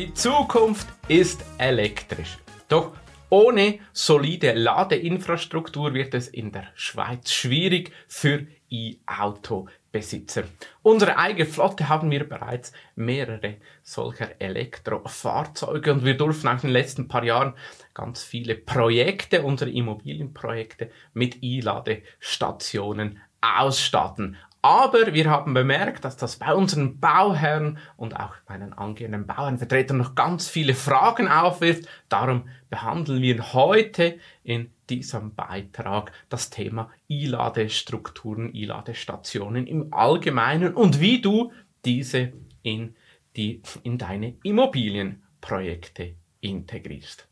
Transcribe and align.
Die 0.00 0.14
Zukunft 0.14 0.88
ist 1.08 1.44
elektrisch. 1.58 2.38
Doch 2.70 2.92
ohne 3.28 3.80
solide 3.92 4.54
Ladeinfrastruktur 4.54 5.92
wird 5.92 6.14
es 6.14 6.26
in 6.26 6.52
der 6.52 6.68
Schweiz 6.74 7.30
schwierig 7.30 7.92
für 8.08 8.46
E-Auto-Besitzer. 8.70 10.44
Unsere 10.80 11.18
eigene 11.18 11.44
Flotte 11.44 11.90
haben 11.90 12.10
wir 12.10 12.26
bereits 12.26 12.72
mehrere 12.94 13.56
solcher 13.82 14.40
Elektrofahrzeuge 14.40 15.92
und 15.92 16.02
wir 16.06 16.16
durften 16.16 16.48
auch 16.48 16.54
in 16.54 16.60
den 16.60 16.70
letzten 16.70 17.06
paar 17.06 17.24
Jahren 17.24 17.52
ganz 17.92 18.22
viele 18.22 18.54
Projekte, 18.54 19.42
unsere 19.42 19.70
Immobilienprojekte 19.70 20.90
mit 21.12 21.42
E-Ladestationen 21.42 23.20
ausstatten. 23.42 24.38
Aber 24.62 25.14
wir 25.14 25.30
haben 25.30 25.54
bemerkt, 25.54 26.04
dass 26.04 26.18
das 26.18 26.36
bei 26.36 26.52
unseren 26.54 27.00
Bauherren 27.00 27.78
und 27.96 28.20
auch 28.20 28.34
bei 28.46 28.58
den 28.58 28.74
angehenden 28.74 29.26
Bauernvertretern 29.26 29.96
noch 29.96 30.14
ganz 30.14 30.48
viele 30.48 30.74
Fragen 30.74 31.28
aufwirft. 31.28 31.88
Darum 32.10 32.48
behandeln 32.68 33.22
wir 33.22 33.54
heute 33.54 34.18
in 34.44 34.70
diesem 34.90 35.34
Beitrag 35.34 36.12
das 36.28 36.50
Thema 36.50 36.90
E-Ladestrukturen, 37.08 38.54
E-Ladestationen 38.54 39.66
im 39.66 39.94
Allgemeinen 39.94 40.74
und 40.74 41.00
wie 41.00 41.22
du 41.22 41.52
diese 41.86 42.32
in, 42.62 42.94
die, 43.36 43.62
in 43.82 43.96
deine 43.96 44.34
Immobilienprojekte 44.42 46.16
integrierst. 46.42 47.29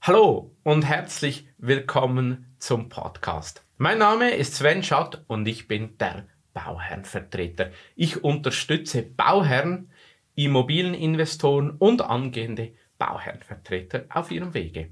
Hallo 0.00 0.54
und 0.62 0.86
herzlich 0.86 1.48
willkommen 1.58 2.54
zum 2.58 2.88
Podcast. 2.88 3.64
Mein 3.76 3.98
Name 3.98 4.30
ist 4.30 4.54
Sven 4.54 4.82
Schatt 4.82 5.24
und 5.26 5.46
ich 5.46 5.68
bin 5.68 5.98
der 5.98 6.26
Bauherrenvertreter. 6.54 7.72
Ich 7.94 8.22
unterstütze 8.22 9.02
Bauherren, 9.02 9.90
Immobilieninvestoren 10.34 11.72
und 11.72 12.00
angehende 12.00 12.72
Bauherrenvertreter 12.98 14.06
auf 14.08 14.30
ihrem 14.30 14.54
Wege. 14.54 14.88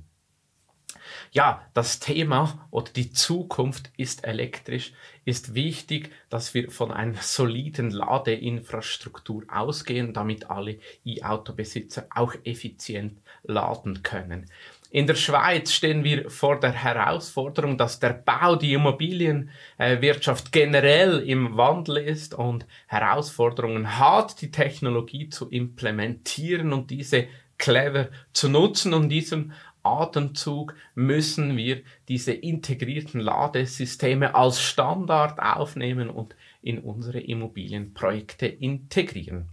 Ja, 1.31 1.67
das 1.75 2.01
Thema 2.01 2.67
oder 2.71 2.91
die 2.93 3.13
Zukunft 3.13 3.91
ist 3.97 4.25
elektrisch, 4.25 4.93
ist 5.25 5.55
wichtig, 5.55 6.11
dass 6.31 6.55
wir 6.55 6.71
von 6.71 6.91
einer 6.91 7.21
soliden 7.21 7.91
Ladeinfrastruktur 7.91 9.45
ausgehen, 9.49 10.13
damit 10.13 10.51
alle 10.51 10.79
E-Auto-Besitzer 11.05 12.07
auch 12.15 12.35
effizient 12.45 13.21
laden 13.43 14.03
können. 14.03 14.51
In 14.91 15.07
der 15.07 15.15
Schweiz 15.15 15.73
stehen 15.73 16.05
wir 16.05 16.31
vor 16.31 16.61
der 16.61 16.73
Herausforderung, 16.73 17.77
dass 17.77 17.99
der 17.99 18.13
Bau, 18.13 18.57
die 18.57 18.73
Immobilienwirtschaft 18.73 20.53
generell 20.53 21.19
im 21.21 21.57
Wandel 21.57 21.97
ist 21.99 22.35
und 22.35 22.67
Herausforderungen 22.87 23.99
hat, 23.99 24.41
die 24.41 24.51
Technologie 24.51 25.29
zu 25.29 25.49
implementieren 25.51 26.73
und 26.73 26.91
diese 26.91 27.27
clever 27.59 28.09
zu 28.33 28.49
nutzen. 28.49 28.95
Und 28.95 29.05
in 29.05 29.09
diesem 29.09 29.53
Atemzug 29.83 30.75
müssen 30.95 31.57
wir 31.57 31.83
diese 32.09 32.33
integrierten 32.33 33.21
Ladesysteme 33.21 34.35
als 34.35 34.61
Standard 34.61 35.41
aufnehmen 35.41 36.11
und 36.11 36.37
in 36.63 36.79
unsere 36.79 37.21
Immobilienprojekte 37.21 38.47
integrieren. 38.47 39.49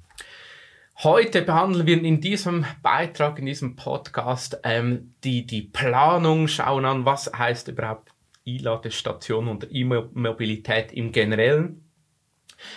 Heute 0.97 1.41
behandeln 1.41 1.87
wir 1.87 2.03
in 2.03 2.21
diesem 2.21 2.65
Beitrag, 2.83 3.39
in 3.39 3.47
diesem 3.47 3.75
Podcast 3.75 4.59
ähm, 4.63 5.15
die, 5.23 5.45
die 5.45 5.63
Planung, 5.63 6.47
schauen 6.47 6.85
an, 6.85 7.03
was 7.03 7.31
heißt 7.33 7.67
überhaupt 7.67 8.11
E-Ladestation 8.45 9.47
und 9.47 9.67
E-Mobilität 9.71 10.93
im 10.93 11.11
Generellen. 11.11 11.83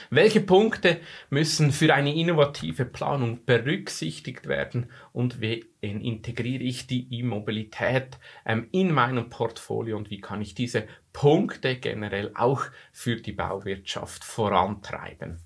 Welche 0.08 0.40
Punkte 0.40 0.98
müssen 1.28 1.70
für 1.70 1.94
eine 1.94 2.14
innovative 2.14 2.86
Planung 2.86 3.44
berücksichtigt 3.44 4.48
werden 4.48 4.90
und 5.12 5.40
wie 5.40 5.66
integriere 5.80 6.64
ich 6.64 6.86
die 6.86 7.06
E-Mobilität 7.10 8.18
ähm, 8.46 8.68
in 8.72 8.92
meinem 8.92 9.28
Portfolio 9.28 9.96
und 9.96 10.10
wie 10.10 10.20
kann 10.20 10.40
ich 10.40 10.54
diese 10.54 10.88
Punkte 11.12 11.76
generell 11.76 12.32
auch 12.34 12.64
für 12.92 13.16
die 13.16 13.32
Bauwirtschaft 13.32 14.24
vorantreiben? 14.24 15.38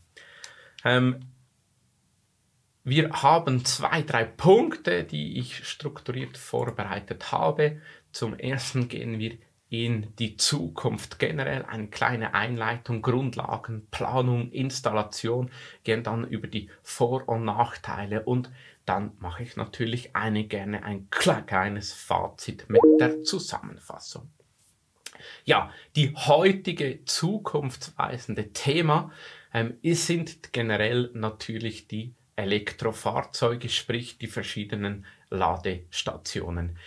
Ähm, 0.85 1.30
wir 2.91 3.11
haben 3.23 3.65
zwei, 3.65 4.03
drei 4.03 4.25
Punkte, 4.25 5.05
die 5.05 5.39
ich 5.39 5.65
strukturiert 5.65 6.37
vorbereitet 6.37 7.31
habe. 7.31 7.81
Zum 8.11 8.37
ersten 8.37 8.89
gehen 8.89 9.21
wir 9.21 9.39
in 9.69 10.13
die 10.17 10.37
Zukunft 10.37 11.21
generell, 11.21 11.65
eine 11.65 11.87
kleine 11.87 12.35
Einleitung, 12.35 13.01
Grundlagen, 13.01 13.87
Planung, 13.93 14.51
Installation, 14.51 15.53
gehen 15.85 16.03
dann 16.03 16.27
über 16.27 16.49
die 16.49 16.69
Vor- 16.83 17.29
und 17.29 17.45
Nachteile 17.45 18.25
und 18.25 18.51
dann 18.87 19.13
mache 19.21 19.45
ich 19.45 19.55
natürlich 19.55 20.17
eine 20.17 20.43
gerne 20.43 20.83
ein 20.83 21.09
kleines 21.11 21.93
Fazit 21.93 22.69
mit 22.69 22.81
der 22.99 23.23
Zusammenfassung. 23.23 24.29
Ja, 25.45 25.71
die 25.95 26.13
heutige 26.17 27.05
zukunftsweisende 27.05 28.53
Thema 28.53 29.13
ähm, 29.55 29.79
sind 29.85 30.53
generell 30.53 31.11
natürlich 31.15 31.87
die 31.87 32.15
Elektrofahrzeuge, 32.41 33.69
sprich 33.69 34.19
die 34.19 34.27
verschiedenen 34.27 35.05
Ladestationen. 35.29 36.79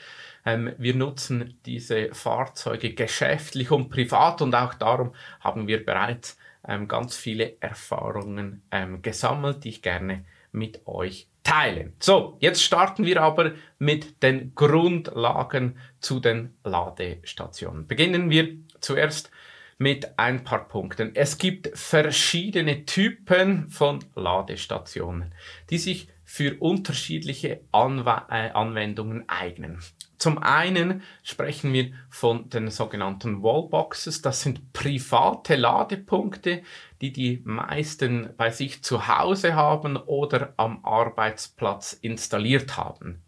Ähm, 0.46 0.72
wir 0.78 0.94
nutzen 0.94 1.58
diese 1.66 2.14
Fahrzeuge 2.14 2.94
geschäftlich 2.94 3.70
und 3.70 3.90
privat 3.90 4.40
und 4.40 4.54
auch 4.54 4.72
darum 4.74 5.14
haben 5.40 5.66
wir 5.66 5.84
bereits 5.84 6.38
ähm, 6.66 6.88
ganz 6.88 7.16
viele 7.16 7.60
Erfahrungen 7.60 8.62
ähm, 8.70 9.02
gesammelt, 9.02 9.64
die 9.64 9.70
ich 9.70 9.82
gerne 9.82 10.24
mit 10.52 10.86
euch 10.86 11.28
teile. 11.42 11.92
So, 12.00 12.38
jetzt 12.40 12.62
starten 12.62 13.04
wir 13.04 13.22
aber 13.22 13.52
mit 13.78 14.22
den 14.22 14.54
Grundlagen 14.54 15.78
zu 16.00 16.20
den 16.20 16.56
Ladestationen. 16.64 17.86
Beginnen 17.86 18.30
wir 18.30 18.56
zuerst 18.80 19.30
mit 19.78 20.18
ein 20.18 20.44
paar 20.44 20.68
Punkten. 20.68 21.12
Es 21.14 21.38
gibt 21.38 21.70
verschiedene 21.76 22.86
Typen 22.86 23.68
von 23.68 23.98
Ladestationen, 24.14 25.34
die 25.70 25.78
sich 25.78 26.08
für 26.24 26.56
unterschiedliche 26.58 27.60
Anw 27.72 28.08
äh, 28.30 28.50
Anwendungen 28.50 29.28
eignen. 29.28 29.78
Zum 30.18 30.38
einen 30.38 31.02
sprechen 31.22 31.72
wir 31.72 31.92
von 32.08 32.48
den 32.48 32.70
sogenannten 32.70 33.42
Wallboxes. 33.42 34.22
Das 34.22 34.40
sind 34.40 34.72
private 34.72 35.56
Ladepunkte, 35.56 36.62
die 37.00 37.12
die 37.12 37.42
meisten 37.44 38.30
bei 38.36 38.50
sich 38.50 38.82
zu 38.82 39.06
Hause 39.06 39.54
haben 39.54 39.96
oder 39.96 40.54
am 40.56 40.84
Arbeitsplatz 40.84 41.92
installiert 41.92 42.76
haben. 42.76 43.25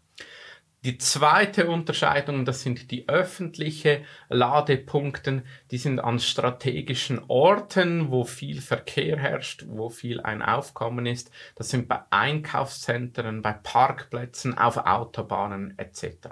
Die 0.85 0.97
zweite 0.97 1.69
Unterscheidung, 1.69 2.45
das 2.45 2.61
sind 2.61 2.89
die 2.89 3.09
öffentlichen 3.09 4.05
Ladepunkte, 4.29 5.43
die 5.71 5.77
sind 5.77 5.99
an 5.99 6.19
strategischen 6.19 7.19
Orten, 7.27 8.11
wo 8.11 8.23
viel 8.23 8.61
Verkehr 8.61 9.17
herrscht, 9.17 9.65
wo 9.67 9.89
viel 9.89 10.21
ein 10.21 10.41
Aufkommen 10.41 11.05
ist. 11.05 11.31
Das 11.55 11.69
sind 11.69 11.89
bei 11.89 11.99
Einkaufszentren, 12.11 13.41
bei 13.41 13.51
Parkplätzen, 13.51 14.57
auf 14.57 14.77
Autobahnen 14.77 15.77
etc. 15.77 16.29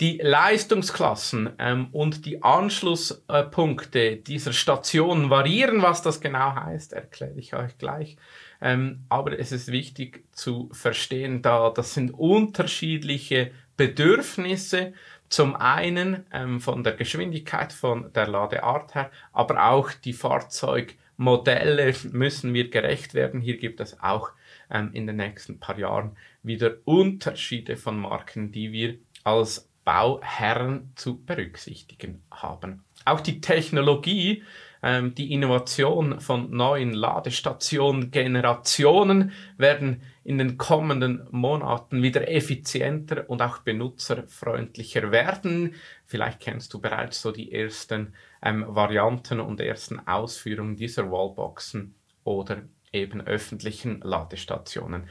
Die 0.00 0.18
Leistungsklassen 0.22 1.50
ähm, 1.58 1.88
und 1.92 2.24
die 2.24 2.42
Anschlusspunkte 2.42 4.16
dieser 4.16 4.54
Station 4.54 5.28
variieren. 5.28 5.82
Was 5.82 6.00
das 6.00 6.22
genau 6.22 6.54
heißt, 6.54 6.94
erkläre 6.94 7.38
ich 7.38 7.54
euch 7.54 7.76
gleich. 7.76 8.16
Ähm, 8.64 9.04
aber 9.10 9.38
es 9.38 9.52
ist 9.52 9.70
wichtig 9.70 10.24
zu 10.32 10.70
verstehen, 10.72 11.42
da 11.42 11.68
das 11.68 11.92
sind 11.92 12.12
unterschiedliche 12.12 13.50
Bedürfnisse. 13.76 14.94
Zum 15.28 15.54
einen 15.54 16.24
ähm, 16.32 16.60
von 16.60 16.82
der 16.82 16.94
Geschwindigkeit, 16.94 17.74
von 17.74 18.10
der 18.14 18.26
Ladeart 18.26 18.94
her, 18.94 19.10
aber 19.32 19.68
auch 19.68 19.92
die 19.92 20.14
Fahrzeugmodelle 20.14 21.94
müssen 22.12 22.54
wir 22.54 22.70
gerecht 22.70 23.12
werden. 23.12 23.42
Hier 23.42 23.58
gibt 23.58 23.80
es 23.80 24.00
auch 24.00 24.30
ähm, 24.70 24.90
in 24.94 25.06
den 25.06 25.16
nächsten 25.16 25.60
paar 25.60 25.78
Jahren 25.78 26.16
wieder 26.42 26.76
Unterschiede 26.86 27.76
von 27.76 27.98
Marken, 27.98 28.50
die 28.50 28.72
wir 28.72 28.96
als 29.24 29.68
Bauherren 29.84 30.92
zu 30.94 31.22
berücksichtigen 31.22 32.22
haben. 32.30 32.82
Auch 33.04 33.20
die 33.20 33.42
Technologie, 33.42 34.42
ähm, 34.84 35.14
die 35.14 35.32
Innovation 35.32 36.20
von 36.20 36.50
neuen 36.50 36.92
Ladestationen, 36.92 38.10
Generationen 38.10 39.32
werden 39.56 40.02
in 40.24 40.36
den 40.36 40.58
kommenden 40.58 41.26
Monaten 41.30 42.02
wieder 42.02 42.30
effizienter 42.30 43.28
und 43.30 43.40
auch 43.40 43.58
benutzerfreundlicher 43.58 45.10
werden. 45.10 45.74
Vielleicht 46.04 46.40
kennst 46.40 46.74
du 46.74 46.80
bereits 46.80 47.22
so 47.22 47.32
die 47.32 47.50
ersten 47.52 48.12
ähm, 48.42 48.66
Varianten 48.68 49.40
und 49.40 49.58
ersten 49.58 50.06
Ausführungen 50.06 50.76
dieser 50.76 51.10
Wallboxen 51.10 51.94
oder 52.22 52.62
eben 52.92 53.22
öffentlichen 53.22 54.00
Ladestationen. 54.02 55.08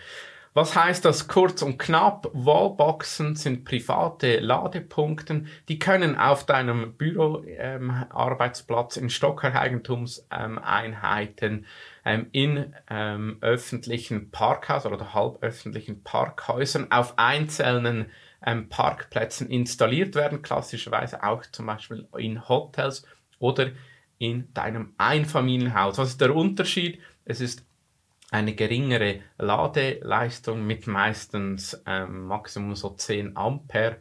Was 0.56 0.76
heißt 0.76 1.04
das 1.04 1.28
kurz 1.28 1.64
und 1.64 1.80
knapp? 1.80 2.30
Wallboxen 2.32 3.36
sind 3.36 3.66
private 3.66 4.40
Ladepunkte, 4.40 5.46
die 5.68 5.80
können 5.80 6.16
auf 6.16 6.46
deinem 6.46 6.94
Büroarbeitsplatz 6.94 8.98
ähm, 8.98 9.04
in 9.04 9.10
Stockeigentumseinheiten 9.10 11.66
ähm, 12.06 12.28
in 12.32 12.76
ähm, 12.88 13.38
öffentlichen 13.42 14.30
Parkhäusern 14.30 14.94
oder 14.94 15.16
halböffentlichen 15.16 16.04
Parkhäusern 16.04 16.92
auf 16.92 17.18
einzelnen 17.18 18.12
ähm, 18.46 18.70
Parkplätzen 18.70 19.50
installiert 19.50 20.14
werden, 20.14 20.44
klassischerweise 20.44 21.24
auch 21.24 21.42
zum 21.52 21.66
Beispiel 21.66 22.08
in 22.16 22.48
Hotels 22.48 23.08
oder 23.40 23.72
in 24.20 24.54
deinem 24.54 24.94
Einfamilienhaus. 25.00 25.98
Was 25.98 26.10
ist 26.10 26.22
der 26.22 26.36
Unterschied? 26.36 27.00
Es 27.26 27.42
ist 27.42 27.66
eine 28.34 28.56
geringere 28.56 29.20
Ladeleistung 29.38 30.66
mit 30.66 30.88
meistens 30.88 31.82
ähm, 31.86 32.26
Maximum 32.26 32.76
so 32.76 32.90
10 32.90 33.38
Ampere. 33.38 33.98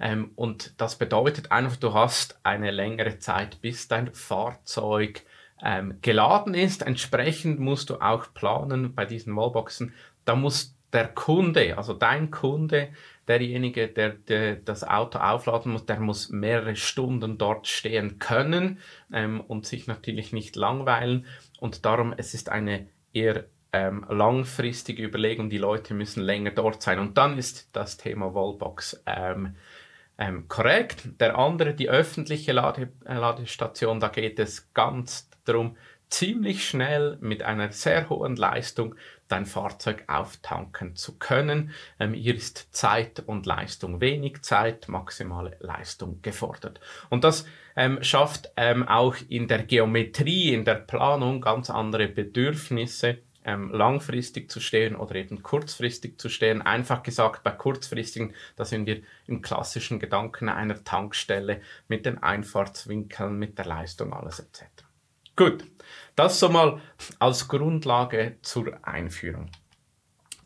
Ähm, 0.00 0.30
und 0.36 0.80
das 0.80 0.96
bedeutet 0.96 1.52
einfach, 1.52 1.76
du 1.76 1.92
hast 1.92 2.38
eine 2.44 2.70
längere 2.70 3.18
Zeit, 3.18 3.60
bis 3.60 3.86
dein 3.86 4.14
Fahrzeug 4.14 5.22
ähm, 5.62 5.98
geladen 6.00 6.54
ist. 6.54 6.82
Entsprechend 6.82 7.60
musst 7.60 7.90
du 7.90 7.96
auch 8.00 8.32
planen 8.32 8.94
bei 8.94 9.04
diesen 9.04 9.36
Wallboxen. 9.36 9.92
Da 10.24 10.34
muss 10.34 10.74
der 10.94 11.08
Kunde, 11.08 11.76
also 11.76 11.92
dein 11.92 12.30
Kunde, 12.30 12.88
derjenige, 13.28 13.88
der, 13.88 14.10
der, 14.10 14.56
das 14.56 14.82
Auto 14.82 15.18
aufladen 15.18 15.72
muss, 15.72 15.84
der 15.84 16.00
muss 16.00 16.30
mehrere 16.30 16.76
Stunden 16.76 17.36
dort 17.36 17.66
stehen 17.66 18.18
können 18.18 18.78
ähm, 19.12 19.42
und 19.42 19.66
sich 19.66 19.86
natürlich 19.88 20.32
nicht 20.32 20.56
langweilen. 20.56 21.26
Und 21.60 21.84
darum, 21.84 22.14
es 22.16 22.32
ist 22.32 22.48
eine 22.50 22.86
eher 23.12 23.44
ähm, 23.74 24.06
langfristige 24.08 25.02
Überlegung, 25.02 25.50
die 25.50 25.58
Leute 25.58 25.94
müssen 25.94 26.22
länger 26.22 26.52
dort 26.52 26.80
sein. 26.80 27.00
Und 27.00 27.18
dann 27.18 27.36
ist 27.36 27.68
das 27.72 27.96
Thema 27.96 28.32
Wallbox 28.32 29.02
ähm, 29.04 29.56
ähm, 30.16 30.46
korrekt. 30.46 31.08
Der 31.18 31.36
andere, 31.36 31.74
die 31.74 31.90
öffentliche 31.90 32.52
Lade, 32.52 32.92
äh, 33.04 33.14
Ladestation, 33.14 33.98
da 33.98 34.08
geht 34.08 34.38
es 34.38 34.72
ganz 34.74 35.28
darum, 35.44 35.76
ziemlich 36.08 36.68
schnell 36.68 37.18
mit 37.20 37.42
einer 37.42 37.72
sehr 37.72 38.08
hohen 38.08 38.36
Leistung 38.36 38.94
dein 39.26 39.44
Fahrzeug 39.44 40.04
auftanken 40.06 40.94
zu 40.94 41.18
können. 41.18 41.72
Ähm, 41.98 42.14
hier 42.14 42.36
ist 42.36 42.72
Zeit 42.72 43.24
und 43.26 43.44
Leistung 43.44 44.00
wenig 44.00 44.42
Zeit, 44.42 44.88
maximale 44.88 45.56
Leistung 45.58 46.22
gefordert. 46.22 46.78
Und 47.10 47.24
das 47.24 47.44
ähm, 47.74 48.00
schafft 48.04 48.52
ähm, 48.56 48.86
auch 48.86 49.16
in 49.28 49.48
der 49.48 49.64
Geometrie, 49.64 50.54
in 50.54 50.64
der 50.64 50.76
Planung 50.76 51.40
ganz 51.40 51.70
andere 51.70 52.06
Bedürfnisse 52.06 53.18
ähm, 53.44 53.70
langfristig 53.70 54.50
zu 54.50 54.60
stehen 54.60 54.96
oder 54.96 55.14
eben 55.16 55.42
kurzfristig 55.42 56.18
zu 56.18 56.28
stehen. 56.28 56.62
Einfach 56.62 57.02
gesagt, 57.02 57.42
bei 57.42 57.50
kurzfristigen, 57.50 58.34
da 58.56 58.64
sind 58.64 58.86
wir 58.86 59.02
im 59.26 59.42
klassischen 59.42 59.98
Gedanken 59.98 60.48
einer 60.48 60.82
Tankstelle 60.82 61.60
mit 61.88 62.06
den 62.06 62.22
Einfahrtswinkeln, 62.22 63.38
mit 63.38 63.58
der 63.58 63.66
Leistung, 63.66 64.12
alles 64.12 64.40
etc. 64.40 64.64
Gut, 65.36 65.64
das 66.16 66.38
so 66.38 66.48
mal 66.48 66.80
als 67.18 67.48
Grundlage 67.48 68.36
zur 68.42 68.78
Einführung. 68.86 69.50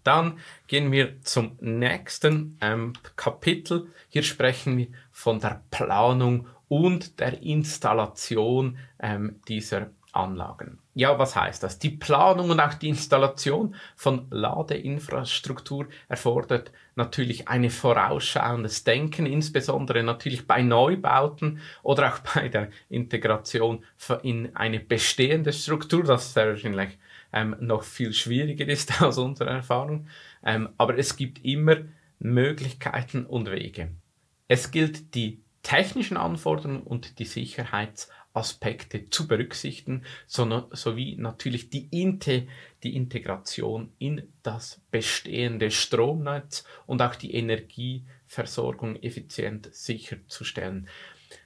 Dann 0.02 0.38
gehen 0.66 0.90
wir 0.90 1.20
zum 1.22 1.58
nächsten 1.60 2.56
ähm, 2.62 2.94
Kapitel. 3.16 3.88
Hier 4.08 4.22
sprechen 4.22 4.78
wir 4.78 4.86
von 5.10 5.38
der 5.40 5.62
Planung 5.70 6.46
und 6.68 7.20
der 7.20 7.42
Installation 7.42 8.78
ähm, 9.00 9.40
dieser 9.48 9.90
Anlagen. 10.12 10.78
Ja, 10.94 11.18
was 11.18 11.36
heißt 11.36 11.62
das? 11.62 11.78
Die 11.78 11.90
Planung 11.90 12.50
und 12.50 12.60
auch 12.60 12.74
die 12.74 12.88
Installation 12.88 13.74
von 13.94 14.26
Ladeinfrastruktur 14.30 15.86
erfordert 16.08 16.72
natürlich 16.96 17.48
ein 17.48 17.68
vorausschauendes 17.70 18.84
Denken, 18.84 19.26
insbesondere 19.26 20.02
natürlich 20.02 20.46
bei 20.46 20.62
Neubauten 20.62 21.60
oder 21.82 22.12
auch 22.12 22.18
bei 22.20 22.48
der 22.48 22.70
Integration 22.88 23.84
in 24.22 24.56
eine 24.56 24.80
bestehende 24.80 25.52
Struktur, 25.52 26.04
das 26.04 26.34
wahrscheinlich 26.34 26.98
ähm, 27.32 27.56
noch 27.60 27.82
viel 27.82 28.12
schwieriger 28.12 28.66
ist 28.66 29.02
aus 29.02 29.18
unserer 29.18 29.50
Erfahrung. 29.50 30.08
Ähm, 30.44 30.70
aber 30.78 30.98
es 30.98 31.16
gibt 31.16 31.44
immer 31.44 31.76
Möglichkeiten 32.18 33.26
und 33.26 33.50
Wege. 33.50 33.90
Es 34.48 34.70
gilt 34.70 35.14
die 35.14 35.42
technischen 35.62 36.16
Anforderungen 36.16 36.82
und 36.82 37.18
die 37.18 37.26
Sicherheits- 37.26 38.08
Aspekte 38.38 39.10
zu 39.10 39.26
berücksichtigen, 39.26 40.04
sondern 40.26 40.66
sowie 40.72 41.16
natürlich 41.16 41.70
die, 41.70 41.88
Inte, 41.90 42.46
die 42.82 42.96
Integration 42.96 43.92
in 43.98 44.22
das 44.42 44.80
bestehende 44.90 45.70
Stromnetz 45.70 46.64
und 46.86 47.02
auch 47.02 47.16
die 47.16 47.34
Energieversorgung 47.34 48.96
effizient 49.02 49.68
sicherzustellen. 49.74 50.88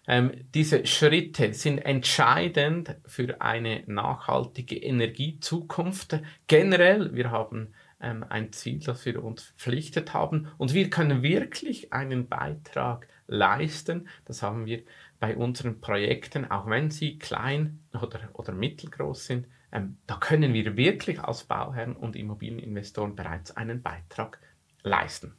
Ähm, 0.07 0.33
diese 0.55 0.87
Schritte 0.87 1.55
sind 1.55 1.79
entscheidend 1.79 2.97
für 3.07 3.41
eine 3.41 3.83
nachhaltige 3.87 4.77
Energiezukunft. 4.77 6.21
Generell, 6.47 7.15
wir 7.15 7.31
haben 7.31 7.75
ähm, 8.01 8.25
ein 8.29 8.53
Ziel, 8.53 8.81
das 8.81 9.05
wir 9.07 9.23
uns 9.25 9.43
verpflichtet 9.43 10.13
haben 10.13 10.49
und 10.59 10.75
wir 10.75 10.91
können 10.91 11.23
wirklich 11.23 11.93
einen 11.93 12.29
Beitrag 12.29 13.09
leisten. 13.27 14.09
Das 14.25 14.43
haben 14.43 14.67
wir 14.67 14.83
bei 15.23 15.37
unseren 15.37 15.81
Projekten, 15.81 16.51
auch 16.51 16.67
wenn 16.67 16.91
sie 16.91 17.17
klein 17.17 17.79
oder, 17.95 18.19
oder 18.33 18.53
mittelgroß 18.53 19.27
sind, 19.27 19.47
ähm, 19.71 19.99
da 20.09 20.17
können 20.17 20.53
wir 20.53 20.77
wirklich 20.77 21.21
als 21.21 21.45
Bauherren 21.45 21.95
und 21.95 22.17
Immobilieninvestoren 22.17 23.15
bereits 23.15 23.57
einen 23.57 23.83
Beitrag 23.83 24.41
leisten. 24.83 25.37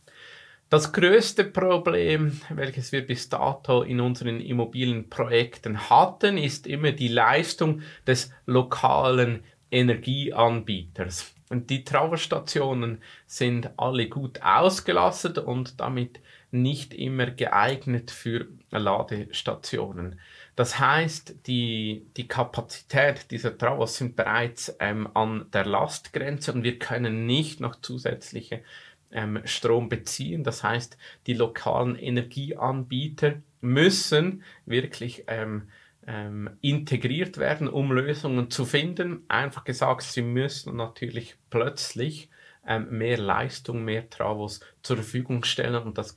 Das 0.69 0.93
größte 0.93 1.43
Problem, 1.43 2.39
welches 2.49 2.93
wir 2.93 3.05
bis 3.05 3.27
dato 3.27 3.81
in 3.81 3.99
unseren 3.99 4.39
Immobilienprojekten 4.39 5.89
hatten, 5.89 6.37
ist 6.37 6.65
immer 6.65 6.93
die 6.93 7.09
Leistung 7.09 7.81
des 8.07 8.31
lokalen 8.45 9.43
Energieanbieters. 9.69 11.35
Und 11.49 11.69
die 11.69 11.83
Trauerstationen 11.83 13.01
sind 13.25 13.77
alle 13.77 14.07
gut 14.07 14.41
ausgelastet 14.43 15.39
und 15.39 15.81
damit 15.81 16.21
nicht 16.51 16.93
immer 16.93 17.31
geeignet 17.31 18.11
für 18.11 18.47
Ladestationen. 18.79 20.19
Das 20.55 20.79
heißt, 20.79 21.47
die, 21.47 22.05
die 22.15 22.27
Kapazität 22.27 23.31
dieser 23.31 23.57
Travos 23.57 23.97
sind 23.97 24.15
bereits 24.15 24.75
ähm, 24.79 25.09
an 25.15 25.47
der 25.51 25.65
Lastgrenze 25.65 26.53
und 26.53 26.63
wir 26.63 26.77
können 26.77 27.25
nicht 27.25 27.59
noch 27.59 27.81
zusätzliche 27.81 28.63
ähm, 29.11 29.41
Strom 29.45 29.89
beziehen. 29.89 30.43
Das 30.43 30.63
heißt, 30.63 30.97
die 31.27 31.33
lokalen 31.33 31.95
Energieanbieter 31.95 33.35
müssen 33.61 34.43
wirklich 34.65 35.23
ähm, 35.27 35.69
ähm, 36.05 36.49
integriert 36.61 37.37
werden, 37.37 37.67
um 37.67 37.91
Lösungen 37.91 38.51
zu 38.51 38.65
finden. 38.65 39.23
Einfach 39.29 39.63
gesagt, 39.63 40.03
sie 40.03 40.21
müssen 40.21 40.75
natürlich 40.75 41.35
plötzlich 41.49 42.29
ähm, 42.67 42.97
mehr 42.97 43.17
Leistung, 43.17 43.83
mehr 43.83 44.09
Travos 44.09 44.59
zur 44.81 44.97
Verfügung 44.97 45.43
stellen 45.43 45.83
und 45.83 45.97
das 45.97 46.15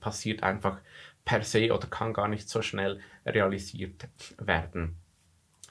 passiert 0.00 0.42
einfach 0.42 0.78
per 1.30 1.44
se 1.44 1.72
oder 1.72 1.86
kann 1.86 2.12
gar 2.12 2.26
nicht 2.26 2.48
so 2.48 2.60
schnell 2.60 2.98
realisiert 3.24 4.08
werden. 4.38 4.96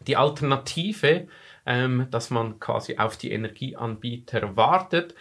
Die 0.07 0.15
Alternative, 0.15 1.27
ähm, 1.65 2.07
dass 2.11 2.29
man 2.29 2.61
quasi 2.61 2.97
auf 2.97 3.17
die 3.17 3.31
Energieanbieter 3.33 4.55
wartet, 4.55 5.15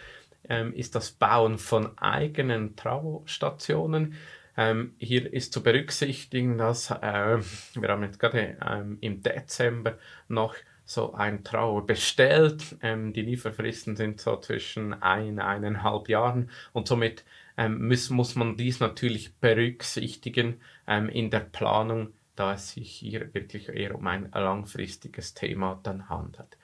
ähm, 0.47 0.73
ist 0.73 0.95
das 0.95 1.11
Bauen 1.11 1.57
von 1.57 1.97
eigenen 1.97 2.77
Travostationen. 2.77 4.15
Ähm, 4.55 4.93
hier 4.97 5.33
ist 5.33 5.51
zu 5.51 5.61
berücksichtigen, 5.61 6.57
dass 6.57 6.89
äh, 6.89 7.39
wir 7.73 7.89
haben 7.89 8.03
jetzt 8.03 8.19
gerade 8.19 8.55
ähm, 8.65 8.97
im 9.01 9.21
Dezember 9.21 9.97
noch 10.29 10.55
so 10.85 11.13
ein 11.15 11.43
Trauer 11.43 11.85
bestellt. 11.85 12.77
Ähm, 12.81 13.11
die 13.11 13.23
Lieferfristen 13.23 13.97
sind 13.97 14.21
so 14.21 14.37
zwischen 14.37 14.93
ein, 15.03 15.39
eineinhalb 15.39 16.07
Jahren 16.07 16.49
und 16.71 16.87
somit 16.87 17.25
ähm, 17.59 17.89
muss, 17.89 18.09
muss 18.09 18.35
man 18.35 18.55
dies 18.55 18.79
natürlich 18.79 19.35
berücksichtigen 19.35 20.61
ähm, 20.87 21.09
in 21.09 21.29
der 21.29 21.41
Planung, 21.41 22.13
da 22.37 22.53
es 22.53 22.71
sich 22.71 22.89
hier 22.89 23.33
wirklich 23.33 23.67
eher 23.67 23.95
um 23.95 24.07
ein 24.07 24.31
langfristiges 24.31 25.33
Thema 25.33 25.77
dann 25.83 26.07
handelt. 26.07 26.57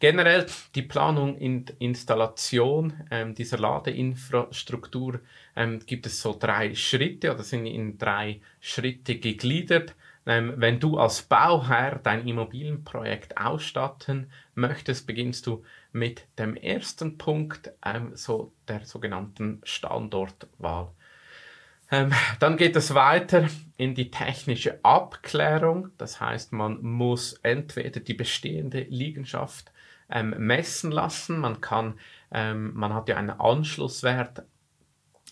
Generell 0.00 0.46
die 0.74 0.82
Planung 0.82 1.36
und 1.36 1.70
Installation 1.78 2.94
ähm, 3.10 3.34
dieser 3.34 3.58
Ladeinfrastruktur 3.58 5.20
ähm, 5.54 5.78
gibt 5.86 6.06
es 6.06 6.20
so 6.20 6.36
drei 6.36 6.74
Schritte 6.74 7.32
oder 7.32 7.44
sind 7.44 7.66
in 7.66 7.96
drei 7.96 8.40
Schritte 8.60 9.16
gegliedert. 9.16 9.94
Ähm, 10.26 10.54
wenn 10.56 10.80
du 10.80 10.98
als 10.98 11.22
Bauherr 11.22 12.00
dein 12.02 12.26
Immobilienprojekt 12.26 13.36
ausstatten 13.38 14.32
möchtest, 14.54 15.06
beginnst 15.06 15.46
du 15.46 15.62
mit 15.92 16.26
dem 16.38 16.56
ersten 16.56 17.18
Punkt, 17.18 17.72
ähm, 17.84 18.12
so 18.14 18.52
der 18.68 18.84
sogenannten 18.84 19.60
Standortwahl. 19.64 20.92
Ähm, 21.90 22.12
dann 22.38 22.56
geht 22.56 22.76
es 22.76 22.94
weiter 22.94 23.48
in 23.76 23.94
die 23.94 24.10
technische 24.10 24.78
Abklärung. 24.84 25.90
Das 25.98 26.20
heißt, 26.20 26.52
man 26.52 26.80
muss 26.82 27.34
entweder 27.42 28.00
die 28.00 28.14
bestehende 28.14 28.82
Liegenschaft 28.82 29.72
ähm, 30.08 30.34
messen 30.38 30.92
lassen. 30.92 31.38
Man 31.38 31.60
kann, 31.60 31.98
ähm, 32.30 32.72
man 32.74 32.94
hat 32.94 33.08
ja 33.08 33.16
einen 33.16 33.30
Anschlusswert 33.30 34.44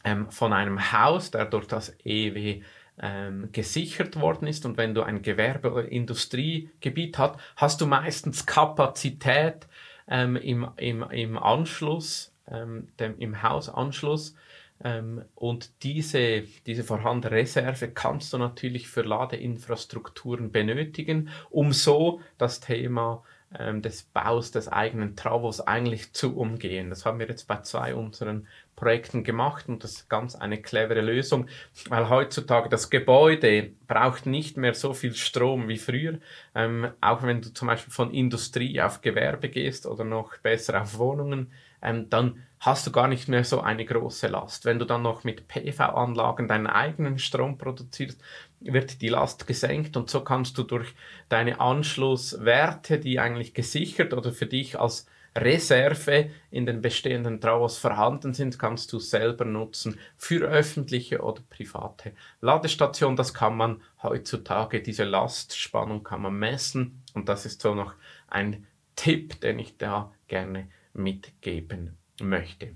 ähm, 0.04 0.30
von 0.30 0.52
einem 0.52 0.92
Haus, 0.92 1.30
der 1.30 1.44
durch 1.44 1.66
das 1.66 1.96
EW 2.04 2.62
ähm, 3.00 3.50
gesichert 3.52 4.18
worden 4.20 4.48
ist. 4.48 4.66
Und 4.66 4.76
wenn 4.76 4.94
du 4.94 5.02
ein 5.02 5.22
Gewerbe- 5.22 5.72
oder 5.72 5.88
Industriegebiet 5.88 7.18
hast, 7.18 7.38
hast 7.56 7.80
du 7.80 7.86
meistens 7.86 8.46
Kapazität 8.46 9.68
ähm, 10.08 10.36
im, 10.36 10.68
im, 10.76 11.02
im 11.02 11.38
Anschluss, 11.38 12.32
ähm, 12.50 12.88
dem, 12.98 13.18
im 13.18 13.42
Hausanschluss. 13.42 14.34
Ähm, 14.82 15.22
und 15.34 15.82
diese, 15.82 16.42
diese 16.66 16.84
vorhandene 16.84 17.34
Reserve 17.34 17.88
kannst 17.88 18.32
du 18.32 18.38
natürlich 18.38 18.88
für 18.88 19.02
Ladeinfrastrukturen 19.02 20.52
benötigen, 20.52 21.30
um 21.50 21.72
so 21.72 22.20
das 22.38 22.60
Thema 22.60 23.24
ähm, 23.58 23.82
des 23.82 24.04
Baus 24.04 24.50
des 24.50 24.68
eigenen 24.68 25.16
Travos 25.16 25.60
eigentlich 25.60 26.12
zu 26.12 26.36
umgehen. 26.36 26.90
Das 26.90 27.06
haben 27.06 27.18
wir 27.18 27.26
jetzt 27.26 27.48
bei 27.48 27.60
zwei 27.62 27.94
unseren 27.94 28.46
Projekten 28.78 29.24
gemacht 29.24 29.68
und 29.68 29.82
das 29.82 29.92
ist 29.92 30.08
ganz 30.08 30.36
eine 30.36 30.62
clevere 30.62 31.00
Lösung, 31.00 31.48
weil 31.88 32.08
heutzutage 32.08 32.68
das 32.68 32.90
Gebäude 32.90 33.72
braucht 33.88 34.24
nicht 34.24 34.56
mehr 34.56 34.72
so 34.72 34.92
viel 34.94 35.14
Strom 35.14 35.66
wie 35.66 35.78
früher. 35.78 36.18
Ähm, 36.54 36.92
auch 37.00 37.24
wenn 37.24 37.42
du 37.42 37.52
zum 37.52 37.66
Beispiel 37.66 37.92
von 37.92 38.12
Industrie 38.12 38.80
auf 38.80 39.00
Gewerbe 39.00 39.48
gehst 39.48 39.84
oder 39.84 40.04
noch 40.04 40.38
besser 40.38 40.80
auf 40.80 40.98
Wohnungen, 40.98 41.50
ähm, 41.82 42.08
dann 42.08 42.44
hast 42.60 42.86
du 42.86 42.92
gar 42.92 43.08
nicht 43.08 43.28
mehr 43.28 43.42
so 43.42 43.60
eine 43.60 43.84
große 43.84 44.28
Last. 44.28 44.64
Wenn 44.64 44.78
du 44.78 44.84
dann 44.84 45.02
noch 45.02 45.24
mit 45.24 45.48
PV-Anlagen 45.48 46.46
deinen 46.46 46.68
eigenen 46.68 47.18
Strom 47.18 47.58
produzierst, 47.58 48.20
wird 48.60 49.02
die 49.02 49.08
Last 49.08 49.46
gesenkt 49.48 49.96
und 49.96 50.08
so 50.08 50.20
kannst 50.22 50.56
du 50.56 50.62
durch 50.62 50.94
deine 51.28 51.60
Anschlusswerte, 51.60 53.00
die 53.00 53.18
eigentlich 53.18 53.54
gesichert 53.54 54.14
oder 54.14 54.32
für 54.32 54.46
dich 54.46 54.78
als 54.78 55.06
Reserve 55.40 56.30
in 56.50 56.66
den 56.66 56.80
bestehenden 56.80 57.40
Trauers 57.40 57.78
vorhanden 57.78 58.34
sind, 58.34 58.58
kannst 58.58 58.92
du 58.92 58.98
selber 58.98 59.44
nutzen 59.44 59.98
für 60.16 60.46
öffentliche 60.46 61.20
oder 61.20 61.42
private 61.48 62.12
Ladestationen. 62.40 63.16
Das 63.16 63.34
kann 63.34 63.56
man 63.56 63.82
heutzutage, 64.02 64.82
diese 64.82 65.04
Lastspannung 65.04 66.02
kann 66.02 66.22
man 66.22 66.38
messen 66.38 67.02
und 67.14 67.28
das 67.28 67.46
ist 67.46 67.62
so 67.62 67.74
noch 67.74 67.94
ein 68.28 68.66
Tipp, 68.96 69.40
den 69.40 69.58
ich 69.58 69.76
da 69.76 70.12
gerne 70.26 70.68
mitgeben 70.92 71.96
möchte. 72.20 72.74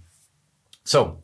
So, 0.84 1.22